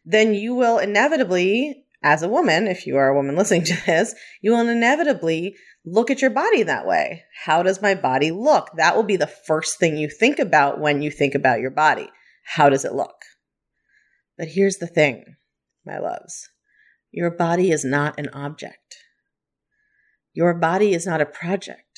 then 0.04 0.35
you 0.35 0.54
will 0.54 0.78
inevitably, 0.78 1.87
as 2.02 2.23
a 2.23 2.28
woman, 2.28 2.66
if 2.66 2.87
you 2.87 2.99
are 2.99 3.09
a 3.09 3.14
woman 3.14 3.37
listening 3.38 3.64
to 3.64 3.87
this, 3.87 4.14
you 4.42 4.50
will 4.50 4.68
inevitably 4.68 5.56
look 5.87 6.11
at 6.11 6.21
your 6.21 6.30
body 6.30 6.62
that 6.62 6.87
way. 6.87 7.25
How 7.44 7.62
does 7.62 7.80
my 7.80 7.94
body 7.94 8.30
look? 8.30 8.68
That 8.76 8.97
will 8.97 9.02
be 9.02 9.16
the 9.16 9.26
first 9.26 9.78
thing 9.78 9.97
you 9.97 10.11
think 10.11 10.38
about 10.38 10.78
when 10.78 11.00
you 11.00 11.11
think 11.11 11.35
about 11.35 11.61
your 11.61 11.71
body. 11.71 12.11
How 12.44 12.68
does 12.68 12.85
it 12.85 12.92
look? 12.92 13.16
But 14.37 14.49
here's 14.49 14.76
the 14.76 14.87
thing, 14.87 15.25
my 15.87 15.99
loves 15.99 16.49
your 17.14 17.30
body 17.30 17.71
is 17.71 17.85
not 17.85 18.18
an 18.18 18.28
object. 18.30 18.97
Your 20.35 20.54
body 20.54 20.94
is 20.94 21.06
not 21.06 21.21
a 21.21 21.26
project. 21.26 21.91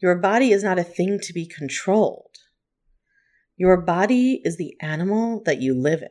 Your 0.00 0.16
body 0.16 0.52
is 0.52 0.64
not 0.64 0.78
a 0.78 0.84
thing 0.84 1.18
to 1.22 1.32
be 1.32 1.46
controlled. 1.46 2.36
Your 3.56 3.80
body 3.80 4.40
is 4.44 4.56
the 4.56 4.74
animal 4.80 5.42
that 5.44 5.60
you 5.60 5.74
live 5.74 6.02
in. 6.02 6.08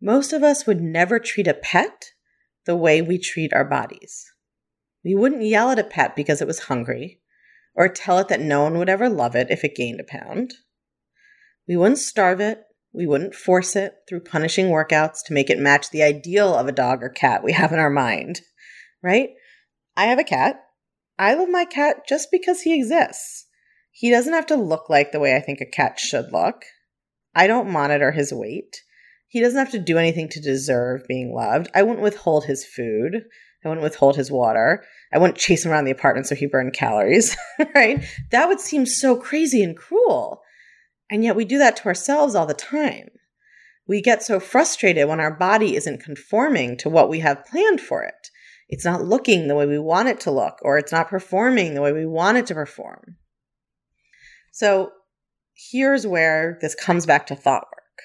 Most 0.00 0.32
of 0.32 0.42
us 0.42 0.66
would 0.66 0.82
never 0.82 1.18
treat 1.18 1.46
a 1.46 1.54
pet 1.54 2.10
the 2.66 2.76
way 2.76 3.00
we 3.00 3.18
treat 3.18 3.54
our 3.54 3.64
bodies. 3.64 4.30
We 5.02 5.14
wouldn't 5.14 5.42
yell 5.42 5.70
at 5.70 5.78
a 5.78 5.84
pet 5.84 6.14
because 6.14 6.40
it 6.42 6.46
was 6.46 6.60
hungry, 6.60 7.20
or 7.74 7.88
tell 7.88 8.18
it 8.18 8.28
that 8.28 8.40
no 8.40 8.62
one 8.62 8.78
would 8.78 8.88
ever 8.88 9.08
love 9.08 9.34
it 9.34 9.50
if 9.50 9.64
it 9.64 9.76
gained 9.76 10.00
a 10.00 10.04
pound. 10.04 10.54
We 11.66 11.76
wouldn't 11.76 11.98
starve 11.98 12.40
it. 12.40 12.62
We 12.92 13.06
wouldn't 13.06 13.34
force 13.34 13.74
it 13.76 13.94
through 14.08 14.20
punishing 14.20 14.66
workouts 14.66 15.24
to 15.26 15.32
make 15.32 15.50
it 15.50 15.58
match 15.58 15.90
the 15.90 16.02
ideal 16.02 16.54
of 16.54 16.68
a 16.68 16.72
dog 16.72 17.02
or 17.02 17.08
cat 17.08 17.42
we 17.42 17.52
have 17.52 17.72
in 17.72 17.78
our 17.78 17.90
mind, 17.90 18.40
right? 19.02 19.30
I 19.96 20.04
have 20.04 20.18
a 20.18 20.24
cat. 20.24 20.63
I 21.18 21.34
love 21.34 21.48
my 21.48 21.64
cat 21.64 22.06
just 22.08 22.30
because 22.30 22.62
he 22.62 22.74
exists. 22.74 23.46
He 23.92 24.10
doesn't 24.10 24.32
have 24.32 24.46
to 24.46 24.56
look 24.56 24.90
like 24.90 25.12
the 25.12 25.20
way 25.20 25.36
I 25.36 25.40
think 25.40 25.60
a 25.60 25.66
cat 25.66 25.98
should 25.98 26.32
look. 26.32 26.64
I 27.34 27.46
don't 27.46 27.70
monitor 27.70 28.10
his 28.10 28.32
weight. 28.32 28.82
He 29.28 29.40
doesn't 29.40 29.58
have 29.58 29.70
to 29.72 29.78
do 29.78 29.98
anything 29.98 30.28
to 30.30 30.40
deserve 30.40 31.06
being 31.08 31.32
loved. 31.34 31.68
I 31.74 31.82
wouldn't 31.82 32.02
withhold 32.02 32.44
his 32.44 32.64
food. 32.64 33.24
I 33.64 33.68
wouldn't 33.68 33.82
withhold 33.84 34.16
his 34.16 34.30
water. 34.30 34.84
I 35.12 35.18
wouldn't 35.18 35.38
chase 35.38 35.64
him 35.64 35.70
around 35.70 35.84
the 35.84 35.92
apartment 35.92 36.26
so 36.26 36.34
he 36.34 36.46
burned 36.46 36.72
calories, 36.72 37.36
right? 37.74 38.04
That 38.30 38.48
would 38.48 38.60
seem 38.60 38.84
so 38.84 39.16
crazy 39.16 39.62
and 39.62 39.76
cruel. 39.76 40.42
And 41.10 41.22
yet 41.22 41.36
we 41.36 41.44
do 41.44 41.58
that 41.58 41.76
to 41.76 41.86
ourselves 41.86 42.34
all 42.34 42.46
the 42.46 42.54
time. 42.54 43.08
We 43.86 44.00
get 44.00 44.22
so 44.22 44.40
frustrated 44.40 45.08
when 45.08 45.20
our 45.20 45.34
body 45.34 45.76
isn't 45.76 46.02
conforming 46.02 46.76
to 46.78 46.88
what 46.88 47.08
we 47.08 47.20
have 47.20 47.44
planned 47.44 47.80
for 47.80 48.02
it 48.02 48.30
it's 48.68 48.84
not 48.84 49.04
looking 49.04 49.48
the 49.48 49.54
way 49.54 49.66
we 49.66 49.78
want 49.78 50.08
it 50.08 50.20
to 50.20 50.30
look, 50.30 50.58
or 50.62 50.78
it's 50.78 50.92
not 50.92 51.08
performing 51.08 51.74
the 51.74 51.82
way 51.82 51.92
we 51.92 52.06
want 52.06 52.38
it 52.38 52.46
to 52.46 52.54
perform. 52.54 53.16
So 54.52 54.92
here's 55.54 56.06
where 56.06 56.58
this 56.60 56.74
comes 56.74 57.06
back 57.06 57.26
to 57.26 57.36
thought 57.36 57.66
work. 57.72 58.02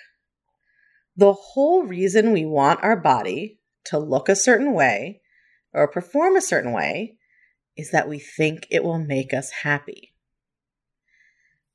The 1.16 1.34
whole 1.34 1.84
reason 1.84 2.32
we 2.32 2.46
want 2.46 2.84
our 2.84 2.96
body 2.96 3.60
to 3.86 3.98
look 3.98 4.30
a 4.30 4.36
certain 4.36 4.74
way 4.74 5.22
or 5.74 5.88
perform 5.88 6.36
a 6.36 6.42
certain 6.42 6.72
way 6.72 7.18
is 7.78 7.92
that 7.92 8.10
we 8.10 8.20
think 8.20 8.68
it 8.70 8.84
will 8.84 9.00
make 9.00 9.34
us 9.34 9.52
happy. 9.64 10.14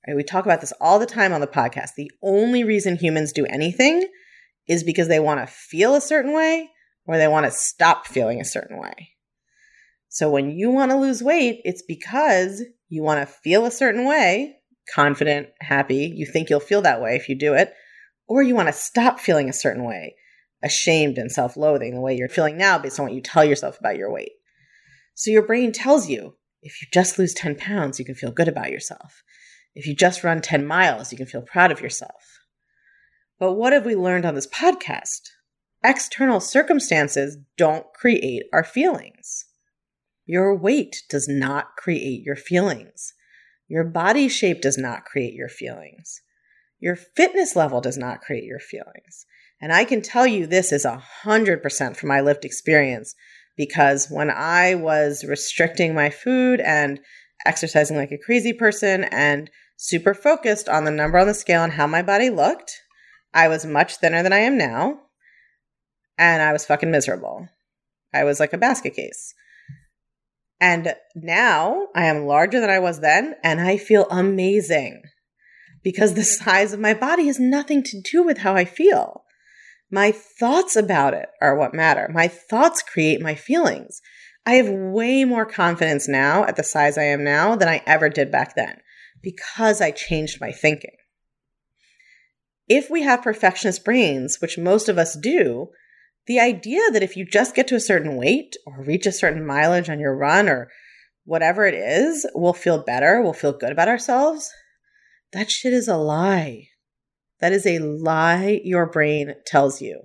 Right? 0.07 0.17
We 0.17 0.23
talk 0.23 0.45
about 0.45 0.61
this 0.61 0.73
all 0.81 0.99
the 0.99 1.07
time 1.07 1.33
on 1.33 1.41
the 1.41 1.47
podcast. 1.47 1.91
The 1.97 2.11
only 2.23 2.65
reason 2.65 2.97
humans 2.97 3.33
do 3.33 3.47
anything 3.47 4.07
is 4.69 4.85
because 4.85 5.09
they 5.09 5.21
want 5.21 5.41
to 5.41 5.47
feel 5.47 5.95
a 5.95 6.01
certain 6.01 6.33
way 6.33 6.71
or 7.07 7.17
they 7.17 7.29
want 7.29 7.47
to 7.47 7.53
stop 7.53 8.07
feeling 8.07 8.41
a 8.41 8.45
certain 8.45 8.79
way. 8.79 9.11
So 10.09 10.31
when 10.31 10.51
you 10.51 10.71
want 10.71 10.91
to 10.93 10.97
lose 10.97 11.23
weight, 11.23 11.61
it's 11.65 11.83
because 11.83 12.63
you 12.89 13.03
want 13.03 13.21
to 13.21 13.35
feel 13.35 13.67
a 13.67 13.71
certain 13.71 14.07
way, 14.07 14.57
confident, 14.95 15.49
happy. 15.61 16.13
You 16.15 16.27
think 16.27 16.49
you'll 16.49 16.61
feel 16.61 16.83
that 16.83 17.03
way 17.03 17.17
if 17.17 17.29
you 17.29 17.35
do 17.35 17.55
it, 17.55 17.73
or 18.29 18.43
you 18.43 18.55
want 18.55 18.69
to 18.69 18.73
stop 18.73 19.19
feeling 19.19 19.49
a 19.49 19.53
certain 19.53 19.85
way, 19.85 20.15
ashamed 20.63 21.19
and 21.19 21.33
self 21.33 21.57
loathing 21.57 21.95
the 21.95 22.01
way 22.01 22.17
you're 22.17 22.29
feeling 22.29 22.57
now 22.57 22.79
based 22.79 23.01
on 23.01 23.07
what 23.07 23.15
you 23.15 23.21
tell 23.21 23.45
yourself 23.45 23.79
about 23.81 23.97
your 23.97 24.13
weight. 24.13 24.33
So 25.15 25.31
your 25.31 25.47
brain 25.47 25.73
tells 25.73 26.09
you 26.09 26.37
if 26.63 26.81
you 26.81 26.89
just 26.93 27.19
lose 27.19 27.35
10 27.35 27.57
pounds, 27.57 27.99
you 27.99 28.05
can 28.05 28.15
feel 28.15 28.31
good 28.31 28.49
about 28.49 28.71
yourself. 28.71 29.23
If 29.75 29.87
you 29.87 29.95
just 29.95 30.25
run 30.25 30.41
10 30.41 30.67
miles, 30.67 31.11
you 31.13 31.19
can 31.19 31.27
feel 31.27 31.43
proud 31.43 31.73
of 31.73 31.81
yourself. 31.81 32.39
But 33.39 33.55
what 33.55 33.73
have 33.73 33.85
we 33.85 33.97
learned 33.97 34.25
on 34.25 34.35
this 34.35 34.47
podcast? 34.47 35.21
External 35.85 36.41
circumstances 36.41 37.37
don't 37.59 37.85
create 37.93 38.45
our 38.55 38.65
feelings. 38.65 39.45
Your 40.25 40.57
weight 40.57 41.03
does 41.11 41.29
not 41.29 41.77
create 41.77 42.23
your 42.25 42.37
feelings. 42.37 43.13
Your 43.69 43.85
body 43.85 44.29
shape 44.29 44.63
does 44.63 44.79
not 44.79 45.05
create 45.05 45.35
your 45.35 45.51
feelings. 45.51 46.23
Your 46.81 46.97
fitness 46.97 47.55
level 47.55 47.83
does 47.83 47.99
not 47.99 48.23
create 48.23 48.45
your 48.45 48.61
feelings. 48.61 49.27
And 49.61 49.75
I 49.75 49.85
can 49.85 50.01
tell 50.01 50.27
you 50.27 50.47
this 50.47 50.73
is 50.73 50.87
a 50.87 50.97
hundred 50.97 51.63
percent 51.63 51.99
from 51.99 52.09
my 52.09 52.23
lived 52.23 52.47
experience 52.47 53.15
because 53.55 54.11
when 54.11 54.31
I 54.31 54.77
was 54.77 55.23
restricting 55.25 55.95
my 55.95 56.09
food 56.09 56.61
and 56.61 56.99
exercising 57.45 57.99
like 57.99 58.11
a 58.11 58.19
crazy 58.19 58.55
person 58.55 59.05
and 59.05 59.51
super 59.77 60.15
focused 60.15 60.67
on 60.67 60.85
the 60.85 60.91
number 60.91 61.19
on 61.19 61.27
the 61.27 61.35
scale 61.35 61.63
and 61.63 61.75
how 61.75 61.87
my 61.87 62.01
body 62.01 62.31
looked, 62.31 62.81
I 63.35 63.49
was 63.49 63.67
much 63.67 63.97
thinner 63.97 64.23
than 64.23 64.33
I 64.33 64.39
am 64.39 64.57
now 64.57 65.04
and 66.19 66.43
I 66.43 66.53
was 66.53 66.65
fucking 66.65 66.91
miserable. 66.91 67.49
I 68.13 68.25
was 68.25 68.41
like 68.41 68.53
a 68.53 68.59
basket 68.59 68.95
case. 68.95 69.35
And 70.61 70.95
now 71.15 71.89
I 71.95 72.07
am 72.07 72.27
larger 72.27 72.61
than 72.61 72.71
I 72.71 72.79
was 72.79 73.01
then, 73.01 73.35
and 73.43 73.61
I 73.61 73.77
feel 73.77 74.07
amazing 74.11 75.03
because 75.83 76.15
the 76.15 76.25
size 76.25 76.73
of 76.73 76.81
my 76.81 76.95
body 76.95 77.27
has 77.27 77.39
nothing 77.39 77.83
to 77.85 78.01
do 78.01 78.23
with 78.23 78.39
how 78.39 78.55
I 78.55 78.65
feel. 78.65 79.25
My 79.91 80.13
thoughts 80.13 80.77
about 80.77 81.15
it 81.15 81.29
are 81.43 81.57
what 81.57 81.75
matter. 81.75 82.09
My 82.13 82.29
thoughts 82.29 82.83
create 82.83 83.21
my 83.21 83.35
feelings. 83.35 84.01
I 84.47 84.55
have 84.55 84.69
way 84.71 85.25
more 85.25 85.47
confidence 85.47 86.09
now 86.09 86.45
at 86.45 86.57
the 86.57 86.63
size 86.63 86.97
I 86.99 87.05
am 87.05 87.25
now 87.25 87.57
than 87.57 87.69
I 87.69 87.83
ever 87.87 88.09
did 88.09 88.31
back 88.31 88.55
then 88.55 88.81
because 89.23 89.81
I 89.81 89.91
changed 89.91 90.41
my 90.41 90.53
thinking. 90.53 90.97
if 92.69 92.91
we 92.91 93.03
have 93.03 93.23
perfectionist 93.23 93.85
brains, 93.85 94.41
which 94.41 94.59
most 94.59 94.89
of 94.89 94.99
us 94.99 95.17
do, 95.19 95.69
the 96.27 96.41
idea 96.41 96.81
that 96.93 97.03
if 97.03 97.17
you 97.17 97.25
just 97.25 97.55
get 97.55 97.69
to 97.69 97.75
a 97.75 97.81
certain 97.81 98.17
weight 98.17 98.57
or 98.67 98.83
reach 98.83 99.07
a 99.07 99.13
certain 99.13 99.47
mileage 99.47 99.91
on 99.91 100.01
your 100.01 100.17
run 100.17 100.49
or 100.49 100.71
whatever 101.25 101.67
it 101.67 101.75
is, 101.75 102.27
we'll 102.35 102.53
feel 102.53 102.83
better, 102.83 103.21
we'll 103.21 103.33
feel 103.33 103.53
good 103.53 103.73
about 103.73 103.89
ourselves, 103.89 104.51
that 105.33 105.51
shit 105.51 105.73
is 105.73 105.89
a 105.89 105.97
lie. 105.97 106.69
That 107.41 107.53
is 107.53 107.67
a 107.67 107.79
lie 107.79 108.61
your 108.65 108.87
brain 108.87 109.35
tells 109.45 109.83
you. 109.83 110.03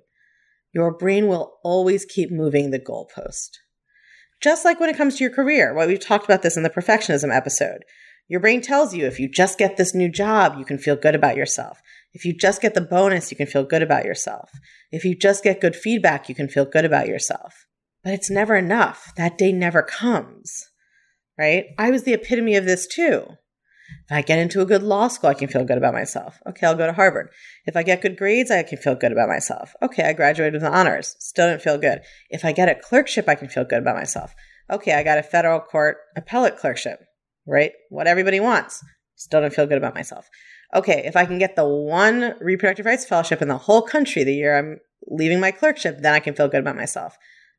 Your 0.74 0.96
brain 0.96 1.28
will 1.28 1.58
always 1.64 2.06
keep 2.06 2.32
moving 2.32 2.72
the 2.72 2.80
goalpost. 2.80 3.52
Just 4.42 4.64
like 4.66 4.80
when 4.80 4.90
it 4.90 4.98
comes 4.98 5.16
to 5.16 5.24
your 5.24 5.34
career, 5.34 5.74
well, 5.74 5.88
we've 5.88 6.00
talked 6.00 6.26
about 6.26 6.42
this 6.42 6.58
in 6.58 6.64
the 6.64 6.70
perfectionism 6.70 7.36
episode. 7.36 7.84
Your 8.28 8.40
brain 8.40 8.62
tells 8.62 8.94
you 8.94 9.06
if 9.06 9.20
you 9.20 9.28
just 9.28 9.58
get 9.58 9.78
this 9.78 9.96
new 9.96 10.10
job, 10.10 10.56
you 10.58 10.66
can 10.66 10.78
feel 10.78 10.96
good 10.96 11.16
about 11.16 11.36
yourself. 11.36 11.82
If 12.14 12.26
you 12.26 12.34
just 12.34 12.62
get 12.62 12.74
the 12.74 12.82
bonus, 12.82 13.32
you 13.32 13.38
can 13.38 13.48
feel 13.48 13.64
good 13.64 13.84
about 13.84 14.06
yourself. 14.06 14.50
If 14.92 15.06
you 15.06 15.16
just 15.16 15.44
get 15.44 15.62
good 15.62 15.76
feedback, 15.76 16.28
you 16.28 16.36
can 16.36 16.48
feel 16.48 16.66
good 16.66 16.86
about 16.86 17.08
yourself. 17.08 17.66
But 18.04 18.14
it's 18.14 18.30
never 18.30 18.56
enough. 18.56 19.12
That 19.18 19.38
day 19.38 19.52
never 19.52 19.84
comes, 19.84 20.70
right? 21.38 21.66
I 21.78 21.92
was 21.92 22.04
the 22.04 22.14
epitome 22.14 22.56
of 22.56 22.66
this 22.66 22.88
too. 22.88 23.26
If 24.06 24.16
I 24.16 24.22
get 24.22 24.40
into 24.40 24.62
a 24.62 24.66
good 24.66 24.84
law 24.84 25.08
school, 25.08 25.30
I 25.30 25.34
can 25.34 25.48
feel 25.48 25.66
good 25.66 25.78
about 25.78 25.94
myself. 25.94 26.40
Okay, 26.48 26.66
I'll 26.66 26.76
go 26.76 26.88
to 26.88 26.94
Harvard. 26.94 27.30
If 27.66 27.76
I 27.76 27.84
get 27.84 28.02
good 28.02 28.18
grades, 28.18 28.52
I 28.52 28.64
can 28.64 28.78
feel 28.78 28.96
good 28.96 29.12
about 29.12 29.30
myself. 29.30 29.76
Okay, 29.82 30.04
I 30.04 30.14
graduated 30.14 30.54
with 30.54 30.64
honors. 30.64 31.16
Still 31.20 31.50
didn't 31.50 31.62
feel 31.62 31.78
good. 31.78 32.02
If 32.30 32.46
I 32.46 32.52
get 32.52 32.70
a 32.70 32.76
clerkship, 32.76 33.28
I 33.28 33.36
can 33.36 33.50
feel 33.50 33.66
good 33.66 33.80
about 33.80 33.96
myself. 33.96 34.34
Okay, 34.72 34.94
I 34.94 35.04
got 35.04 35.18
a 35.18 35.24
federal 35.24 35.60
court 35.60 35.98
appellate 36.16 36.58
clerkship, 36.58 37.00
right? 37.48 37.72
What 37.90 38.08
everybody 38.08 38.40
wants. 38.40 38.84
Still 39.16 39.42
didn't 39.42 39.56
feel 39.56 39.68
good 39.68 39.78
about 39.78 39.96
myself. 39.96 40.30
Okay, 40.74 41.04
if 41.06 41.16
I 41.16 41.26
can 41.26 41.40
get 41.40 41.56
the 41.56 41.68
one 41.68 42.36
reproductive 42.40 42.86
rights 42.86 43.06
fellowship 43.06 43.42
in 43.42 43.48
the 43.48 43.58
whole 43.58 43.82
country 43.82 44.24
the 44.24 44.34
year 44.34 44.58
I'm 44.58 44.80
leaving 45.08 45.40
my 45.40 45.52
clerkship, 45.52 46.00
then 46.02 46.14
I 46.14 46.20
can 46.20 46.36
feel 46.36 46.48
good 46.48 46.60
about 46.60 46.76
myself. 46.76 47.18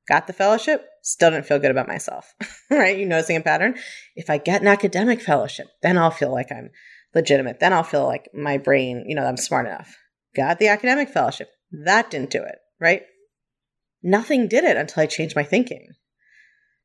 Got 0.08 0.26
the 0.26 0.32
fellowship, 0.32 0.86
still 1.02 1.30
didn't 1.30 1.46
feel 1.46 1.58
good 1.58 1.70
about 1.70 1.88
myself, 1.88 2.34
right? 2.70 2.96
You 2.96 3.06
noticing 3.06 3.36
a 3.36 3.40
pattern? 3.40 3.76
If 4.14 4.30
I 4.30 4.38
get 4.38 4.60
an 4.60 4.68
academic 4.68 5.20
fellowship, 5.20 5.66
then 5.82 5.98
I'll 5.98 6.10
feel 6.10 6.32
like 6.32 6.52
I'm 6.52 6.70
legitimate. 7.14 7.60
Then 7.60 7.72
I'll 7.72 7.82
feel 7.82 8.06
like 8.06 8.28
my 8.32 8.58
brain, 8.58 9.04
you 9.06 9.14
know, 9.14 9.24
I'm 9.24 9.36
smart 9.36 9.66
enough. 9.66 9.96
Got 10.34 10.58
the 10.58 10.68
academic 10.68 11.08
fellowship. 11.08 11.48
That 11.72 12.10
didn't 12.10 12.30
do 12.30 12.42
it, 12.42 12.56
right? 12.80 13.02
Nothing 14.02 14.48
did 14.48 14.64
it 14.64 14.76
until 14.76 15.02
I 15.02 15.06
changed 15.06 15.36
my 15.36 15.42
thinking. 15.42 15.88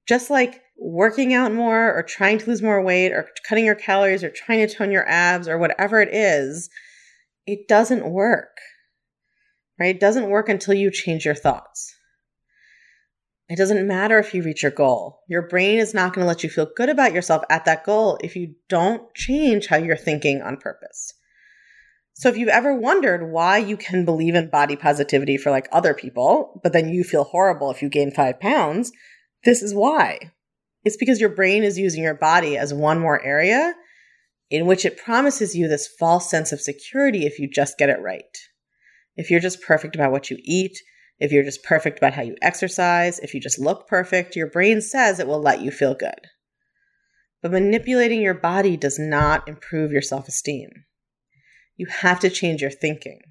Just 0.08 0.30
like 0.30 0.62
working 0.78 1.34
out 1.34 1.54
more 1.54 1.94
or 1.94 2.04
trying 2.04 2.38
to 2.38 2.48
lose 2.48 2.62
more 2.62 2.82
weight 2.82 3.12
or 3.12 3.30
cutting 3.48 3.66
your 3.66 3.76
calories 3.76 4.24
or 4.24 4.30
trying 4.30 4.66
to 4.68 4.74
tone 4.74 4.92
your 4.92 5.08
abs 5.08 5.48
or 5.48 5.58
whatever 5.58 6.02
it 6.02 6.14
is, 6.14 6.70
it 7.46 7.68
doesn't 7.68 8.10
work, 8.10 8.58
right? 9.80 9.96
It 9.96 10.00
doesn't 10.00 10.30
work 10.30 10.50
until 10.50 10.74
you 10.74 10.92
change 10.92 11.26
your 11.26 11.36
thoughts. 11.36 11.94
It 13.48 13.58
doesn't 13.58 13.88
matter 13.88 14.18
if 14.18 14.34
you 14.34 14.42
reach 14.42 14.64
your 14.64 14.72
goal. 14.72 15.20
Your 15.30 15.48
brain 15.48 15.78
is 15.78 15.94
not 15.94 16.14
going 16.14 16.24
to 16.24 16.28
let 16.28 16.44
you 16.44 16.50
feel 16.50 16.68
good 16.76 16.90
about 16.90 17.14
yourself 17.14 17.44
at 17.50 17.66
that 17.66 17.84
goal 17.86 18.18
if 18.24 18.36
you 18.36 18.56
don't 18.70 19.14
change 19.14 19.68
how 19.68 19.78
you're 19.78 19.96
thinking 19.96 20.42
on 20.42 20.58
purpose. 20.58 21.14
So 22.16 22.30
if 22.30 22.38
you've 22.38 22.50
ever 22.50 22.74
wondered 22.74 23.30
why 23.30 23.58
you 23.58 23.78
can 23.78 24.04
believe 24.04 24.36
in 24.36 24.50
body 24.50 24.76
positivity 24.76 25.38
for 25.38 25.52
like 25.52 25.68
other 25.72 25.94
people, 25.94 26.60
but 26.64 26.74
then 26.74 26.90
you 26.90 27.04
feel 27.04 27.26
horrible 27.26 27.70
if 27.70 27.82
you 27.82 27.90
gain 27.90 28.10
five 28.10 28.40
pounds, 28.40 28.92
this 29.44 29.62
is 29.62 29.76
why. 29.76 30.32
It's 30.86 30.98
because 30.98 31.20
your 31.20 31.30
brain 31.30 31.64
is 31.64 31.80
using 31.80 32.04
your 32.04 32.14
body 32.14 32.58
as 32.58 32.74
one 32.74 33.00
more 33.00 33.22
area 33.24 33.74
in 34.52 34.68
which 34.68 34.86
it 34.86 34.98
promises 34.98 35.56
you 35.56 35.68
this 35.68 35.90
false 36.00 36.30
sense 36.30 36.52
of 36.52 36.62
security 36.62 37.26
if 37.26 37.40
you 37.40 37.50
just 37.50 37.80
get 37.80 37.90
it 37.90 38.00
right. 38.02 38.38
If 39.18 39.32
you're 39.32 39.40
just 39.40 39.64
perfect 39.64 39.96
about 39.96 40.12
what 40.12 40.30
you 40.30 40.38
eat, 40.44 40.78
if 41.20 41.32
you're 41.32 41.44
just 41.44 41.64
perfect 41.64 41.98
about 41.98 42.14
how 42.14 42.22
you 42.22 42.36
exercise, 42.42 43.20
if 43.20 43.34
you 43.34 43.40
just 43.40 43.58
look 43.58 43.88
perfect, 43.88 44.36
your 44.36 44.50
brain 44.50 44.80
says 44.80 45.20
it 45.20 45.28
will 45.28 45.42
let 45.42 45.62
you 45.62 45.72
feel 45.72 45.96
good. 45.96 46.28
But 47.42 47.52
manipulating 47.52 48.22
your 48.22 48.34
body 48.36 48.78
does 48.78 49.00
not 49.00 49.48
improve 49.48 49.92
your 49.92 50.02
self 50.02 50.28
esteem. 50.28 50.70
You 51.78 51.88
have 51.88 52.20
to 52.20 52.30
change 52.30 52.62
your 52.62 52.72
thinking. 52.72 53.22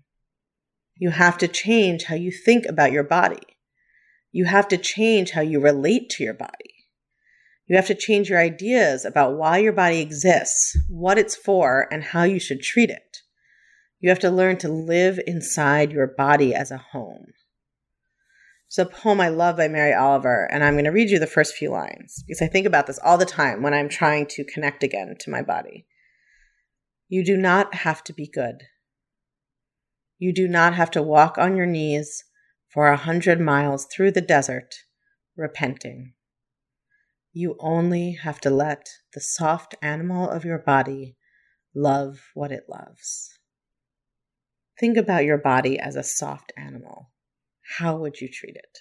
You 0.97 1.11
have 1.11 1.38
to 1.38 1.49
change 1.49 2.05
how 2.05 2.17
you 2.17 2.33
think 2.33 2.64
about 2.67 2.93
your 2.93 3.05
body. 3.05 3.43
You 4.33 4.47
have 4.47 4.67
to 4.69 4.77
change 4.77 5.31
how 5.31 5.43
you 5.43 5.61
relate 5.61 6.11
to 6.11 6.25
your 6.25 6.35
body. 6.35 6.73
You 7.66 7.77
have 7.77 7.87
to 7.87 7.94
change 7.94 8.29
your 8.29 8.38
ideas 8.38 9.05
about 9.05 9.37
why 9.37 9.59
your 9.59 9.72
body 9.72 10.00
exists, 10.00 10.77
what 10.88 11.18
it's 11.18 11.35
for, 11.35 11.88
and 11.90 12.03
how 12.03 12.24
you 12.24 12.38
should 12.38 12.61
treat 12.61 12.90
it. 12.90 13.22
You 14.00 14.11
have 14.11 14.18
to 14.18 14.31
learn 14.31 14.59
to 14.59 14.68
live 14.68 15.18
inside 15.27 15.90
your 15.90 16.07
body 16.07 16.55
as 16.55 16.70
a 16.70 16.77
home. 16.77 17.27
It's 18.66 18.77
a 18.77 18.85
poem 18.85 19.20
I 19.20 19.29
love 19.29 19.57
by 19.57 19.68
Mary 19.68 19.94
Oliver, 19.94 20.48
and 20.53 20.62
I'm 20.62 20.74
going 20.74 20.85
to 20.85 20.90
read 20.90 21.09
you 21.09 21.18
the 21.18 21.27
first 21.27 21.55
few 21.55 21.70
lines 21.70 22.22
because 22.27 22.42
I 22.42 22.48
think 22.48 22.66
about 22.66 22.87
this 22.87 22.98
all 23.03 23.16
the 23.16 23.24
time 23.24 23.62
when 23.62 23.72
I'm 23.72 23.88
trying 23.88 24.27
to 24.31 24.44
connect 24.44 24.83
again 24.83 25.14
to 25.20 25.31
my 25.31 25.42
body. 25.42 25.87
You 27.09 27.24
do 27.24 27.37
not 27.37 27.74
have 27.77 28.03
to 28.05 28.12
be 28.12 28.27
good. 28.27 28.64
You 30.18 30.33
do 30.33 30.48
not 30.48 30.74
have 30.74 30.90
to 30.92 31.03
walk 31.03 31.38
on 31.38 31.57
your 31.57 31.66
knees 31.66 32.24
for 32.68 32.88
a 32.88 32.96
hundred 32.96 33.40
miles 33.40 33.87
through 33.87 34.11
the 34.11 34.20
desert, 34.20 34.74
repenting. 35.37 36.14
You 37.35 37.57
only 37.61 38.12
have 38.23 38.40
to 38.40 38.51
let 38.51 38.87
the 39.12 39.20
soft 39.20 39.75
animal 39.83 40.31
of 40.31 40.47
your 40.47 40.59
body 40.59 41.16
love 41.75 42.20
what 42.33 42.51
it 42.51 42.64
loves. 42.70 43.38
Think 44.81 44.97
about 44.97 45.25
your 45.25 45.38
body 45.38 45.79
as 45.79 45.97
a 45.97 46.03
soft 46.03 46.51
animal 46.57 47.11
how 47.79 47.97
would 47.97 48.20
you 48.20 48.29
treat 48.29 48.57
it? 48.57 48.79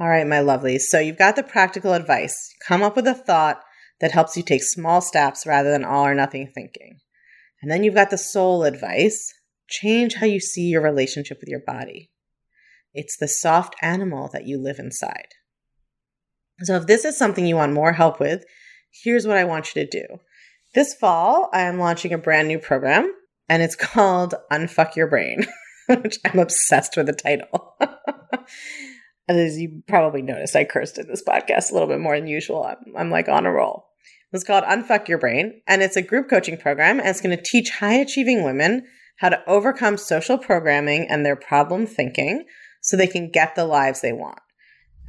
All 0.00 0.08
right, 0.08 0.26
my 0.26 0.38
lovelies. 0.38 0.82
So 0.82 0.98
you've 0.98 1.18
got 1.18 1.36
the 1.36 1.42
practical 1.42 1.92
advice. 1.92 2.54
Come 2.66 2.82
up 2.82 2.96
with 2.96 3.06
a 3.06 3.14
thought 3.14 3.62
that 4.00 4.12
helps 4.12 4.36
you 4.36 4.42
take 4.42 4.62
small 4.62 5.00
steps 5.00 5.46
rather 5.46 5.70
than 5.70 5.84
all 5.84 6.06
or 6.06 6.14
nothing 6.14 6.50
thinking. 6.54 7.00
And 7.60 7.70
then 7.70 7.84
you've 7.84 7.94
got 7.94 8.10
the 8.10 8.18
soul 8.18 8.64
advice. 8.64 9.34
Change 9.68 10.14
how 10.14 10.26
you 10.26 10.40
see 10.40 10.68
your 10.68 10.82
relationship 10.82 11.38
with 11.40 11.48
your 11.48 11.60
body. 11.60 12.10
It's 12.94 13.18
the 13.18 13.28
soft 13.28 13.76
animal 13.82 14.30
that 14.32 14.46
you 14.46 14.58
live 14.58 14.78
inside. 14.78 15.34
So 16.62 16.76
if 16.76 16.86
this 16.86 17.04
is 17.04 17.16
something 17.16 17.46
you 17.46 17.56
want 17.56 17.72
more 17.72 17.92
help 17.92 18.20
with, 18.20 18.44
here's 19.02 19.26
what 19.26 19.36
I 19.36 19.44
want 19.44 19.74
you 19.74 19.84
to 19.84 19.90
do. 19.90 20.20
This 20.74 20.94
fall, 20.94 21.50
I 21.52 21.62
am 21.62 21.78
launching 21.78 22.12
a 22.12 22.18
brand 22.18 22.48
new 22.48 22.58
program 22.58 23.12
and 23.48 23.62
it's 23.62 23.76
called 23.76 24.34
Unfuck 24.50 24.96
Your 24.96 25.08
Brain. 25.08 25.46
which 26.02 26.18
I'm 26.24 26.38
obsessed 26.38 26.96
with 26.96 27.06
the 27.06 27.12
title. 27.12 27.74
As 29.28 29.58
you 29.58 29.82
probably 29.86 30.22
noticed, 30.22 30.56
I 30.56 30.64
cursed 30.64 30.98
in 30.98 31.06
this 31.06 31.22
podcast 31.22 31.70
a 31.70 31.74
little 31.74 31.88
bit 31.88 32.00
more 32.00 32.18
than 32.18 32.26
usual. 32.26 32.64
I'm, 32.64 32.96
I'm 32.96 33.10
like 33.10 33.28
on 33.28 33.46
a 33.46 33.52
roll. 33.52 33.86
It's 34.32 34.44
called 34.44 34.64
Unfuck 34.64 35.08
Your 35.08 35.18
Brain, 35.18 35.60
and 35.66 35.82
it's 35.82 35.96
a 35.96 36.02
group 36.02 36.30
coaching 36.30 36.56
program, 36.56 37.00
and 37.00 37.08
it's 37.08 37.20
going 37.20 37.36
to 37.36 37.42
teach 37.42 37.70
high 37.70 37.94
achieving 37.94 38.44
women 38.44 38.86
how 39.18 39.28
to 39.28 39.42
overcome 39.48 39.96
social 39.96 40.38
programming 40.38 41.06
and 41.08 41.26
their 41.26 41.36
problem 41.36 41.86
thinking 41.86 42.44
so 42.80 42.96
they 42.96 43.08
can 43.08 43.30
get 43.30 43.54
the 43.54 43.64
lives 43.64 44.00
they 44.00 44.12
want. 44.12 44.38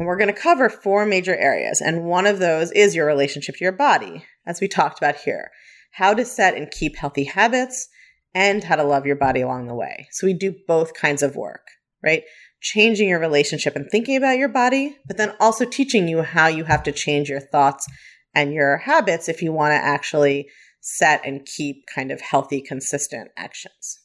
And 0.02 0.08
we're 0.08 0.18
going 0.18 0.34
to 0.34 0.42
cover 0.42 0.68
four 0.68 1.06
major 1.06 1.36
areas, 1.38 1.80
and 1.80 2.06
one 2.06 2.26
of 2.26 2.40
those 2.40 2.72
is 2.72 2.96
your 2.96 3.06
relationship 3.06 3.58
to 3.58 3.64
your 3.64 3.72
body, 3.72 4.26
as 4.48 4.60
we 4.60 4.68
talked 4.68 4.98
about 4.98 5.16
here. 5.16 5.52
How 5.92 6.16
to 6.16 6.26
set 6.26 6.56
and 6.56 6.72
keep 6.72 6.96
healthy 6.96 7.26
habits, 7.26 7.88
and 8.34 8.64
how 8.64 8.78
to 8.78 8.84
love 8.84 9.06
your 9.06 9.16
body 9.16 9.42
along 9.42 9.68
the 9.68 9.76
way. 9.76 10.08
So 10.10 10.26
we 10.26 10.34
do 10.34 10.56
both 10.68 10.96
kinds 10.96 11.22
of 11.22 11.36
work, 11.36 11.68
right? 12.04 12.24
Changing 12.62 13.10
your 13.10 13.20
relationship 13.20 13.76
and 13.76 13.88
thinking 13.92 14.16
about 14.16 14.40
your 14.40 14.50
body, 14.50 14.98
but 15.06 15.18
then 15.18 15.36
also 15.40 15.66
teaching 15.66 16.08
you 16.08 16.24
how 16.24 16.48
you 16.48 16.64
have 16.64 16.82
to 16.82 16.92
change 16.92 17.30
your 17.30 17.40
thoughts 17.40 17.86
and 18.34 18.54
your 18.54 18.78
habits 18.78 19.30
if 19.30 19.44
you 19.44 19.52
want 19.52 19.74
to 19.74 19.76
actually 19.76 20.50
set 20.80 21.22
and 21.24 21.46
keep 21.46 21.86
kind 21.86 22.12
of 22.12 22.22
healthy, 22.22 22.60
consistent 22.60 23.30
actions. 23.38 24.00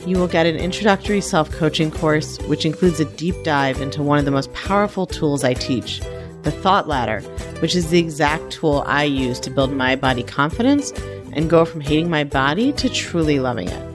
You 0.07 0.19
will 0.19 0.29
get 0.29 0.45
an 0.45 0.57
introductory 0.57 1.23
self 1.23 1.51
coaching 1.51 1.91
course, 1.91 2.39
which 2.43 2.67
includes 2.67 3.01
a 3.01 3.07
deep 3.17 3.37
dive 3.43 3.81
into 3.81 4.03
one 4.03 4.19
of 4.19 4.27
the 4.27 4.31
most 4.31 4.53
powerful 4.53 5.07
tools 5.07 5.43
I 5.45 5.55
teach 5.55 6.03
the 6.43 6.51
Thought 6.51 6.87
Ladder, 6.89 7.21
which 7.61 7.75
is 7.75 7.89
the 7.89 7.99
exact 7.99 8.51
tool 8.53 8.85
I 8.87 9.05
use 9.05 9.41
to 9.41 9.51
build 9.51 9.73
my 9.73 9.97
body 9.97 10.23
confidence 10.23 10.93
and 11.35 11.51
go 11.51 11.65
from 11.65 11.81
hating 11.81 12.09
my 12.09 12.25
body 12.25 12.73
to 12.73 12.89
truly 12.89 13.41
loving 13.41 13.69
it. 13.69 13.95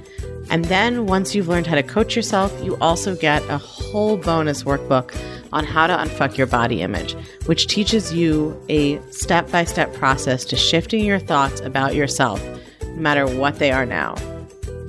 And 0.49 0.65
then 0.65 1.05
once 1.05 1.35
you've 1.35 1.47
learned 1.47 1.67
how 1.67 1.75
to 1.75 1.83
coach 1.83 2.15
yourself, 2.15 2.53
you 2.63 2.75
also 2.77 3.15
get 3.15 3.43
a 3.49 3.57
whole 3.57 4.17
bonus 4.17 4.63
workbook 4.63 5.15
on 5.53 5.63
how 5.63 5.87
to 5.87 5.95
unfuck 5.95 6.37
your 6.37 6.47
body 6.47 6.81
image, 6.81 7.15
which 7.45 7.67
teaches 7.67 8.13
you 8.13 8.59
a 8.67 8.99
step 9.11 9.49
by 9.51 9.63
step 9.63 9.93
process 9.93 10.45
to 10.45 10.55
shifting 10.55 11.05
your 11.05 11.19
thoughts 11.19 11.61
about 11.61 11.93
yourself, 11.93 12.43
no 12.81 12.95
matter 12.95 13.27
what 13.27 13.59
they 13.59 13.71
are 13.71 13.85
now. 13.85 14.15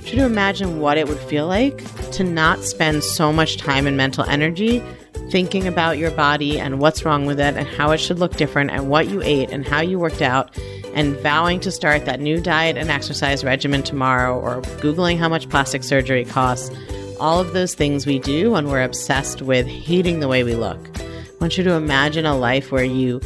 Try 0.04 0.16
to 0.16 0.24
imagine 0.24 0.80
what 0.80 0.96
it 0.96 1.06
would 1.08 1.18
feel 1.18 1.46
like 1.46 1.84
to 2.12 2.24
not 2.24 2.64
spend 2.64 3.04
so 3.04 3.32
much 3.32 3.58
time 3.58 3.86
and 3.86 3.98
mental 3.98 4.24
energy 4.24 4.82
thinking 5.30 5.66
about 5.66 5.98
your 5.98 6.10
body 6.10 6.58
and 6.58 6.80
what's 6.80 7.04
wrong 7.04 7.26
with 7.26 7.38
it 7.38 7.56
and 7.56 7.68
how 7.68 7.90
it 7.90 7.98
should 7.98 8.18
look 8.18 8.36
different 8.36 8.70
and 8.70 8.88
what 8.88 9.08
you 9.08 9.22
ate 9.22 9.50
and 9.50 9.66
how 9.66 9.80
you 9.80 9.98
worked 9.98 10.22
out 10.22 10.58
and 10.94 11.16
vowing 11.18 11.60
to 11.60 11.70
start 11.70 12.04
that 12.04 12.20
new 12.20 12.40
diet 12.40 12.76
and 12.76 12.90
exercise 12.90 13.44
regimen 13.44 13.82
tomorrow 13.82 14.38
or 14.38 14.60
Googling 14.80 15.18
how 15.18 15.28
much 15.28 15.48
plastic 15.48 15.82
surgery 15.82 16.24
costs. 16.24 16.74
All 17.18 17.38
of 17.38 17.52
those 17.52 17.74
things 17.74 18.06
we 18.06 18.18
do 18.18 18.52
when 18.52 18.68
we're 18.68 18.82
obsessed 18.82 19.42
with 19.42 19.66
hating 19.66 20.20
the 20.20 20.28
way 20.28 20.42
we 20.42 20.54
look. 20.54 20.78
I 20.98 21.04
want 21.40 21.58
you 21.58 21.64
to 21.64 21.72
imagine 21.72 22.26
a 22.26 22.36
life 22.36 22.72
where 22.72 22.84
you 22.84 23.20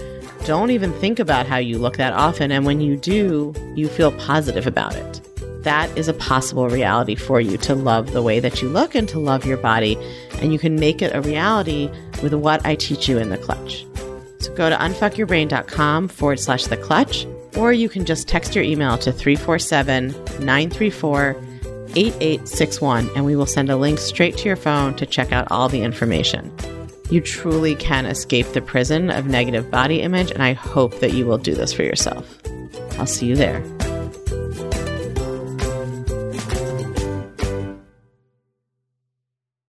don't 0.45 0.71
even 0.71 0.93
think 1.01 1.19
about 1.19 1.47
how 1.47 1.57
you 1.57 1.79
look 1.79 1.97
that 1.97 2.13
often, 2.13 2.53
and 2.53 2.67
when 2.67 2.81
you 2.81 2.97
do, 2.97 3.55
you 3.75 3.89
feel 3.89 4.13
positive 4.13 4.67
about 4.67 4.95
it. 4.95 5.21
That 5.63 5.97
is 5.97 6.09
a 6.09 6.15
possible 6.15 6.69
reality 6.69 7.15
for 7.15 7.41
you 7.41 7.57
to 7.59 7.75
love 7.75 8.13
the 8.13 8.21
way 8.21 8.41
that 8.41 8.61
you 8.61 8.69
look 8.69 8.95
and 8.95 9.09
to 9.09 9.19
love 9.19 9.47
your 9.47 9.57
body. 9.57 9.97
And 10.43 10.53
you 10.53 10.59
can 10.59 10.77
make 10.77 11.01
it 11.01 11.15
a 11.15 11.23
reality 11.23 11.89
with 12.23 12.35
what 12.35 12.65
I 12.67 12.75
teach 12.75 13.09
you 13.09 13.19
in 13.19 13.31
the 13.31 13.39
clutch. 13.39 13.87
So 14.41 14.55
go 14.55 14.69
to 14.69 14.77
unfuckyourbrain.com 14.77 16.09
forward 16.09 16.39
slash 16.39 16.65
the 16.65 16.77
clutch 16.77 17.27
or 17.57 17.73
you 17.73 17.89
can 17.89 18.05
just 18.05 18.29
text 18.29 18.55
your 18.55 18.65
email 18.65 18.99
to 18.99 19.13
347 19.13 20.09
934 20.41 21.37
8861 21.97 23.09
and 23.15 23.25
we 23.25 23.37
will 23.37 23.47
send 23.47 23.71
a 23.71 23.77
link 23.77 23.99
straight 23.99 24.37
to 24.39 24.47
your 24.47 24.57
phone 24.57 24.95
to 24.97 25.07
check 25.07 25.33
out 25.33 25.51
all 25.51 25.69
the 25.69 25.83
information. 25.83 26.55
You 27.11 27.21
truly 27.21 27.75
can 27.75 28.07
escape 28.07 28.47
the 28.53 28.63
prison 28.63 29.11
of 29.11 29.27
negative 29.27 29.71
body 29.71 30.01
image, 30.01 30.31
and 30.31 30.43
I 30.43 30.55
hope 30.55 30.99
that 31.01 31.13
you 31.13 31.27
will 31.27 31.39
do 31.39 31.55
this 31.55 31.73
for 31.73 31.83
yourself. 31.83 32.39
I'll 32.99 33.07
see 33.07 33.27
you 33.27 33.37
there. 33.37 33.63